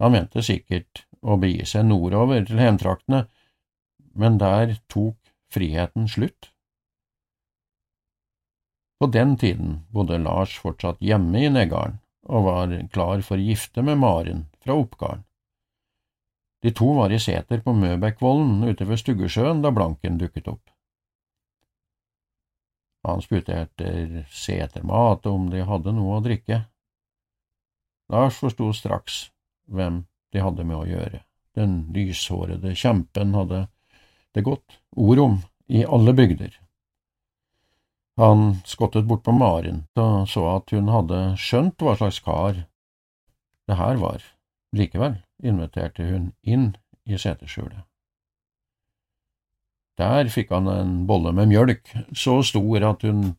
Han 0.00 0.14
mente 0.14 0.40
sikkert 0.40 1.04
å 1.20 1.36
begi 1.40 1.66
seg 1.68 1.84
nordover 1.84 2.46
til 2.48 2.60
hjemtraktene, 2.62 3.26
men 4.16 4.38
der 4.40 4.78
tok 4.88 5.18
friheten 5.52 6.08
slutt. 6.08 6.48
På 9.00 9.06
den 9.06 9.36
tiden 9.36 9.80
bodde 9.88 10.18
Lars 10.18 10.58
fortsatt 10.60 11.00
hjemme 11.00 11.40
i 11.40 11.48
Negarden 11.48 11.96
og 12.28 12.44
var 12.44 12.74
klar 12.92 13.22
for 13.24 13.40
gifte 13.40 13.82
med 13.82 13.96
Maren 13.98 14.42
fra 14.60 14.76
Oppgarden. 14.76 15.24
De 16.60 16.72
to 16.76 16.90
var 16.98 17.12
i 17.12 17.18
seter 17.18 17.62
på 17.64 17.72
Møbekkvollen 17.72 18.60
ute 18.68 18.84
ved 18.84 19.00
Stuggesjøen 19.00 19.62
da 19.64 19.72
Blanken 19.72 20.20
dukket 20.20 20.50
opp. 20.52 20.68
Han 23.08 23.24
spurte 23.24 23.56
etter 23.56 24.26
setermat 24.28 25.24
og 25.24 25.32
om 25.32 25.48
de 25.48 25.64
hadde 25.64 25.96
noe 25.96 26.18
å 26.18 26.24
drikke. 26.24 26.60
Lars 28.12 28.36
forsto 28.36 28.68
straks 28.76 29.30
hvem 29.64 30.02
de 30.34 30.44
hadde 30.44 30.66
med 30.68 30.76
å 30.76 30.88
gjøre. 30.90 31.24
Den 31.56 31.86
lyshårede 31.96 32.76
kjempen 32.76 33.32
hadde 33.32 33.64
det 34.36 34.44
gått 34.44 34.82
ord 34.92 35.24
om 35.24 35.40
i 35.72 35.86
alle 35.88 36.12
bygder. 36.12 36.59
Han 38.20 38.58
skottet 38.68 39.06
bort 39.08 39.22
på 39.24 39.32
Maren 39.32 39.86
og 39.96 40.26
så 40.28 40.42
at 40.58 40.74
hun 40.76 40.90
hadde 40.92 41.20
skjønt 41.40 41.80
hva 41.80 41.94
slags 41.96 42.20
kar 42.20 42.66
det 43.70 43.78
her 43.78 43.96
var. 44.02 44.20
Likevel 44.76 45.16
inviterte 45.40 46.04
hun 46.04 46.26
inn 46.44 46.74
i 47.08 47.16
seterskjulet. 47.16 47.86
Der 50.00 50.28
fikk 50.32 50.52
han 50.52 50.68
en 50.68 50.92
bolle 51.08 51.32
med 51.36 51.48
mjølk, 51.50 51.88
så 52.16 52.40
stor 52.44 52.84
at 52.88 53.02
hun 53.08 53.34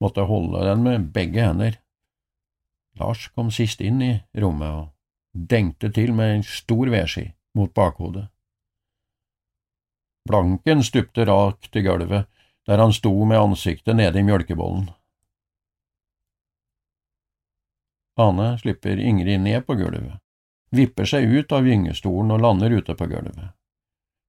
måtte 0.00 0.28
holde 0.28 0.62
den 0.64 0.84
med 0.84 1.10
begge 1.14 1.44
hender. 1.44 1.80
Lars 3.00 3.28
kom 3.32 3.50
sist 3.54 3.80
inn 3.84 4.00
i 4.04 4.14
rommet 4.36 4.68
og 4.68 5.46
dengte 5.52 5.90
til 5.94 6.12
med 6.16 6.38
en 6.38 6.46
stor 6.46 6.90
vedski 6.92 7.30
mot 7.56 7.72
bakhodet. 7.76 8.28
Blanken 10.28 10.84
stupte 10.84 11.24
rakt 11.28 11.70
til 11.72 11.86
gulvet, 11.86 12.28
der 12.68 12.78
han 12.78 12.92
sto 12.92 13.12
med 13.24 13.40
ansiktet 13.40 13.96
nede 13.96 14.20
i 14.20 14.26
mjølkebollen. 14.26 14.90
Ane 18.20 18.48
slipper 18.60 19.00
Ingrid 19.00 19.40
ned 19.40 19.64
på 19.66 19.78
gulvet, 19.78 20.18
vipper 20.74 21.08
seg 21.08 21.30
ut 21.32 21.52
av 21.54 21.64
gyngestolen 21.64 22.34
og 22.34 22.42
lander 22.44 22.74
ute 22.76 22.96
på 22.98 23.08
gulvet. 23.08 23.54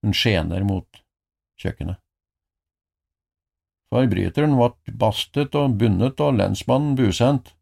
Hun 0.06 0.15
skjener 0.15 0.63
mot 0.63 1.02
kjøkkenet. 1.60 1.99
Forbryteren 3.89 4.54
ble 4.56 4.97
bastet 5.02 5.56
og 5.58 5.75
bundet 5.82 6.21
og 6.21 6.38
lensmannen 6.38 6.93
busendt. 6.95 7.56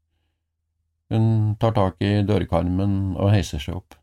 Hun 1.09 1.55
tar 1.57 1.73
tak 1.73 2.03
i 2.03 2.19
dørkarmen 2.27 3.15
og 3.15 3.31
heiser 3.31 3.63
seg 3.63 3.79
opp. 3.79 3.95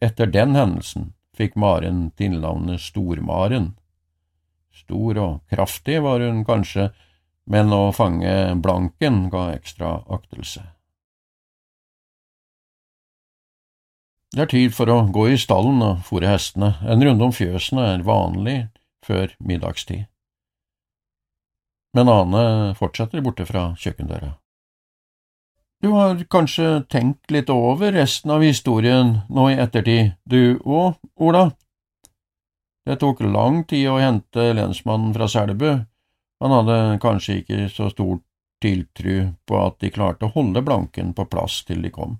Etter 0.00 0.30
den 0.32 0.56
hendelsen 0.56 1.12
fikk 1.36 1.54
Maren 1.60 2.08
tilnavnet 2.16 2.80
Stormaren. 2.80 3.74
Stor 4.78 5.18
og 5.18 5.36
kraftig 5.50 6.00
var 6.04 6.22
hun 6.22 6.44
kanskje, 6.46 6.90
men 7.48 7.72
å 7.72 7.88
fange 7.96 8.34
Blanken 8.62 9.26
ga 9.32 9.48
ekstra 9.56 9.98
aktelse. 10.12 10.62
Det 14.34 14.44
er 14.44 14.50
tid 14.52 14.74
for 14.76 14.90
å 14.92 14.98
gå 15.12 15.30
i 15.32 15.38
stallen 15.40 15.80
og 15.82 16.02
fòre 16.04 16.28
hestene. 16.28 16.74
En 16.84 17.02
runde 17.02 17.24
om 17.24 17.32
fjøsene 17.32 17.86
er 17.94 18.04
vanlig 18.04 18.58
før 19.06 19.32
middagstid. 19.40 20.04
Men 21.96 22.10
Ane 22.12 22.42
fortsetter 22.76 23.24
borte 23.24 23.46
fra 23.48 23.70
kjøkkendøra. 23.80 24.34
Du 25.80 25.92
har 25.94 26.18
kanskje 26.30 26.82
tenkt 26.90 27.30
litt 27.32 27.48
over 27.54 27.94
resten 27.94 28.34
av 28.34 28.42
historien 28.42 29.20
nå 29.30 29.48
i 29.52 29.58
ettertid, 29.62 30.16
du 30.26 30.58
òg, 30.66 30.98
Ola? 31.16 31.48
Det 32.88 32.96
tok 32.96 33.18
lang 33.20 33.66
tid 33.68 33.90
å 33.92 33.98
hente 34.00 34.46
lensmannen 34.56 35.10
fra 35.12 35.26
Selbu. 35.28 35.66
Han 36.40 36.52
hadde 36.54 36.76
kanskje 37.02 37.34
ikke 37.42 37.66
så 37.68 37.90
stor 37.92 38.14
tiltru 38.64 39.34
på 39.44 39.58
at 39.60 39.76
de 39.84 39.90
klarte 39.92 40.24
å 40.24 40.32
holde 40.32 40.62
Blanken 40.64 41.10
på 41.12 41.26
plass 41.28 41.60
til 41.68 41.82
de 41.84 41.90
kom. 41.92 42.14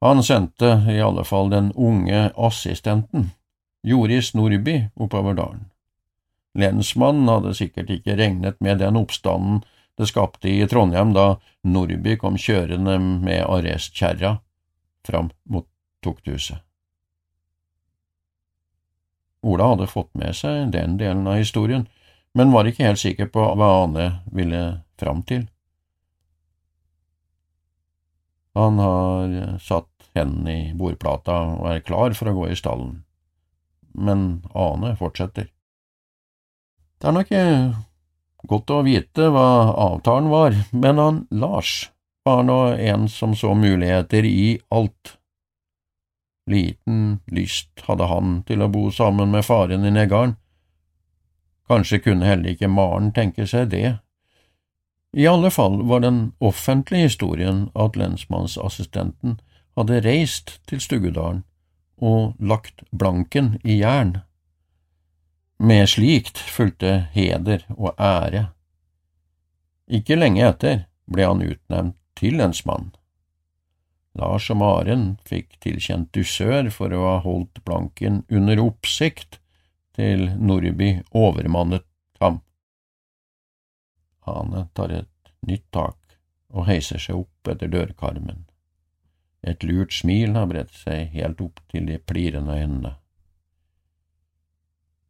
Han 0.00 0.22
sendte 0.24 0.70
i 0.88 0.96
alle 1.04 1.24
fall 1.28 1.52
den 1.52 1.68
unge 1.76 2.30
assistenten, 2.32 3.34
Joris 3.84 4.32
Nordby, 4.32 4.86
oppover 4.96 5.36
dalen. 5.36 5.66
Lensmannen 6.56 7.28
hadde 7.28 7.52
sikkert 7.58 7.92
ikke 7.92 8.16
regnet 8.16 8.56
med 8.64 8.80
den 8.80 8.96
oppstanden 8.96 9.60
det 9.98 10.08
skapte 10.08 10.48
i 10.48 10.64
Trondheim 10.70 11.12
da 11.12 11.34
Nordby 11.68 12.16
kom 12.16 12.40
kjørende 12.40 12.96
med 13.02 13.44
arrestkjerra 13.44 14.38
fram 15.04 15.28
mot 15.44 15.68
tukthuset. 16.00 16.62
Ola 19.48 19.72
hadde 19.72 19.88
fått 19.90 20.10
med 20.18 20.36
seg 20.36 20.72
den 20.74 20.98
delen 21.00 21.26
av 21.26 21.38
historien, 21.40 21.86
men 22.36 22.52
var 22.52 22.68
ikke 22.68 22.84
helt 22.86 23.00
sikker 23.00 23.30
på 23.32 23.44
hva 23.56 23.70
Ane 23.84 24.08
ville 24.34 24.62
fram 25.00 25.22
til. 25.28 25.46
Han 28.58 28.80
har 28.82 29.58
satt 29.62 30.08
hendene 30.18 30.54
i 30.54 30.72
bordplata 30.76 31.36
og 31.58 31.68
er 31.72 31.84
klar 31.86 32.16
for 32.18 32.30
å 32.30 32.36
gå 32.40 32.48
i 32.50 32.58
stallen, 32.58 33.02
men 33.94 34.42
Ane 34.52 34.96
fortsetter. 34.98 35.48
Det 36.98 37.06
er 37.06 37.14
nok 37.14 37.30
godt 38.50 38.72
å 38.74 38.82
vite 38.86 39.28
hva 39.34 39.46
avtalen 39.88 40.32
var, 40.32 40.56
men 40.72 40.98
han 40.98 41.22
Lars 41.30 41.90
var 42.26 42.42
nå 42.46 42.58
en 42.74 43.06
som 43.08 43.36
så 43.38 43.54
muligheter 43.54 44.26
i 44.26 44.58
alt. 44.74 45.17
Liten 46.48 47.20
lyst 47.28 47.84
hadde 47.86 48.08
han 48.08 48.42
til 48.48 48.64
å 48.64 48.70
bo 48.72 48.88
sammen 48.94 49.30
med 49.34 49.44
faren 49.44 49.84
i 49.84 49.92
Neggarden. 49.92 50.36
Kanskje 51.68 52.00
kunne 52.00 52.24
heller 52.24 52.54
ikke 52.54 52.70
Maren 52.72 53.10
tenke 53.12 53.44
seg 53.46 53.68
det, 53.74 53.98
i 55.12 55.26
alle 55.26 55.50
fall 55.50 55.82
var 55.82 56.00
den 56.00 56.32
offentlige 56.38 57.02
historien 57.02 57.68
at 57.74 57.96
lensmannsassistenten 57.96 59.38
hadde 59.76 60.02
reist 60.04 60.58
til 60.68 60.82
Stuggedalen 60.84 61.44
og 61.96 62.36
lagt 62.38 62.84
blanken 62.92 63.56
i 63.64 63.80
jern. 63.80 64.18
Med 65.58 65.88
slikt 65.88 66.38
fulgte 66.38 67.08
heder 67.14 67.64
og 67.74 67.94
ære. 67.98 68.50
Ikke 69.88 70.18
lenge 70.18 70.44
etter 70.44 70.84
ble 71.08 71.24
han 71.24 71.42
utnevnt 71.42 71.96
til 72.18 72.36
lensmann. 72.38 72.92
Lars 74.18 74.48
og 74.50 74.58
Maren 74.60 75.04
fikk 75.28 75.60
tilkjent 75.62 76.10
dusør 76.14 76.70
for 76.74 76.94
å 76.94 77.04
ha 77.06 77.16
holdt 77.22 77.62
blanken 77.66 78.24
under 78.28 78.60
oppsikt 78.62 79.38
til 79.98 80.28
Nordby 80.38 80.98
overmannet 81.14 81.86
ham. 82.22 82.40
Ane 84.28 84.66
tar 84.74 84.94
et 84.94 85.32
nytt 85.46 85.66
tak 85.74 85.96
og 86.52 86.66
heiser 86.68 87.00
seg 87.02 87.22
opp 87.22 87.50
etter 87.52 87.70
dørkarmen. 87.72 88.46
Et 89.46 89.62
lurt 89.62 89.94
smil 89.94 90.34
har 90.34 90.48
bredt 90.50 90.74
seg 90.74 91.12
helt 91.14 91.40
opp 91.44 91.60
til 91.70 91.86
de 91.86 91.98
plirende 92.02 92.56
øynene. 92.58 92.96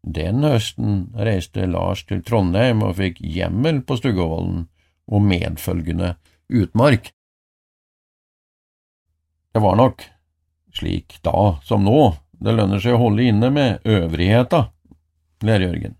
Den 0.09 0.44
høsten 0.44 1.09
reiste 1.16 1.66
Lars 1.66 2.05
til 2.09 2.23
Trondheim 2.25 2.85
og 2.87 2.97
fikk 3.01 3.18
hjemmel 3.21 3.83
på 3.85 3.99
Stuggevollen 3.99 4.68
og 5.09 5.25
medfølgende 5.25 6.14
utmark. 6.49 7.11
Det 9.59 9.62
var 9.62 9.77
nok, 9.77 10.03
slik 10.73 11.16
da 11.27 11.57
som 11.66 11.83
nå, 11.83 12.14
det 12.31 12.53
lønner 12.55 12.79
seg 12.79 12.94
å 12.94 13.01
holde 13.01 13.25
inne 13.27 13.49
med 13.51 13.87
øvrigheta, 13.90 14.61
ler 15.42 15.64
Jørgen. 15.64 15.97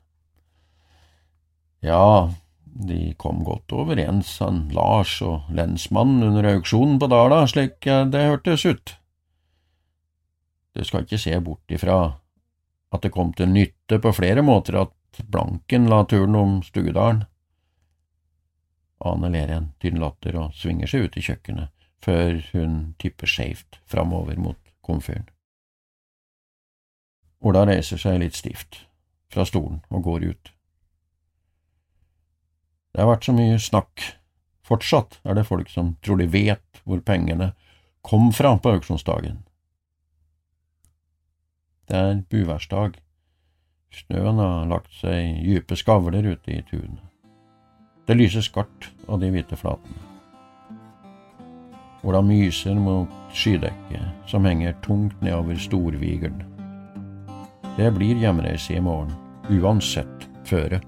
Ja, 1.83 2.31
de 2.63 3.17
kom 3.19 3.41
godt 3.43 3.75
overens, 3.75 4.31
han 4.39 4.69
Lars 4.71 5.17
og 5.27 5.49
lensmannen 5.51 6.29
under 6.29 6.47
auksjonen 6.53 7.01
på 7.03 7.09
Dala, 7.11 7.41
slik 7.51 7.83
det 7.83 8.23
hørtes 8.29 8.63
ut. 8.63 8.93
Du 10.79 10.85
skal 10.87 11.03
ikke 11.03 11.19
se 11.19 11.35
bort 11.43 11.75
ifra 11.75 11.97
at 12.95 13.03
det 13.03 13.11
kom 13.11 13.33
til 13.35 13.51
nytte 13.51 13.99
på 13.99 14.13
flere 14.15 14.45
måter 14.47 14.79
at 14.85 15.25
Blanken 15.27 15.91
la 15.91 16.05
turen 16.07 16.39
om 16.39 16.55
Stugedalen. 16.63 17.25
Ane 19.03 19.33
ler 19.35 19.51
en 19.57 19.69
tynn 19.83 19.99
latter 19.99 20.39
og 20.45 20.55
svinger 20.55 20.87
seg 20.95 21.09
ut 21.09 21.19
i 21.19 21.27
kjøkkenet, 21.27 21.75
før 22.05 22.39
hun 22.53 22.95
tipper 23.03 23.31
skeivt 23.31 23.81
framover 23.91 24.39
mot 24.41 24.61
komfyren. 24.85 25.29
Ola 27.45 27.65
reiser 27.69 28.01
seg 28.03 28.19
litt 28.23 28.39
stivt 28.39 28.85
fra 29.33 29.45
stolen 29.47 29.83
og 29.95 30.07
går 30.07 30.31
ut. 30.33 30.53
Det 32.93 33.05
har 33.05 33.11
vært 33.13 33.29
så 33.29 33.35
mye 33.37 33.59
snakk. 33.63 34.07
Fortsatt 34.67 35.21
er 35.25 35.39
det 35.39 35.47
folk 35.49 35.71
som 35.71 35.95
tror 36.03 36.19
de 36.19 36.27
vet 36.33 36.83
hvor 36.85 37.03
pengene 37.05 37.53
kom 38.03 38.33
fra 38.35 38.57
på 38.59 38.73
auksjonsdagen. 38.75 39.45
Det 41.89 41.97
er 41.97 42.25
buværsdag. 42.29 42.99
Snøen 43.95 44.43
har 44.43 44.67
lagt 44.69 44.93
seg 44.99 45.41
dype 45.47 45.79
skavler 45.79 46.27
ute 46.35 46.53
i 46.59 46.61
tunet. 46.69 47.01
Det 48.09 48.17
lyser 48.17 48.45
skarpt 48.45 48.91
av 49.09 49.21
de 49.23 49.31
hvite 49.33 49.57
flatene. 49.57 50.08
Ola 52.03 52.21
myser 52.23 52.75
mot 52.75 53.09
skydekket 53.35 54.29
som 54.31 54.45
henger 54.45 54.77
tungt 54.85 55.21
nedover 55.23 55.59
Storvigeren. 55.59 56.45
Det 57.77 57.91
blir 57.95 58.19
hjemreise 58.19 58.75
i 58.75 58.81
morgen, 58.83 59.15
uansett 59.51 60.29
føre. 60.47 60.81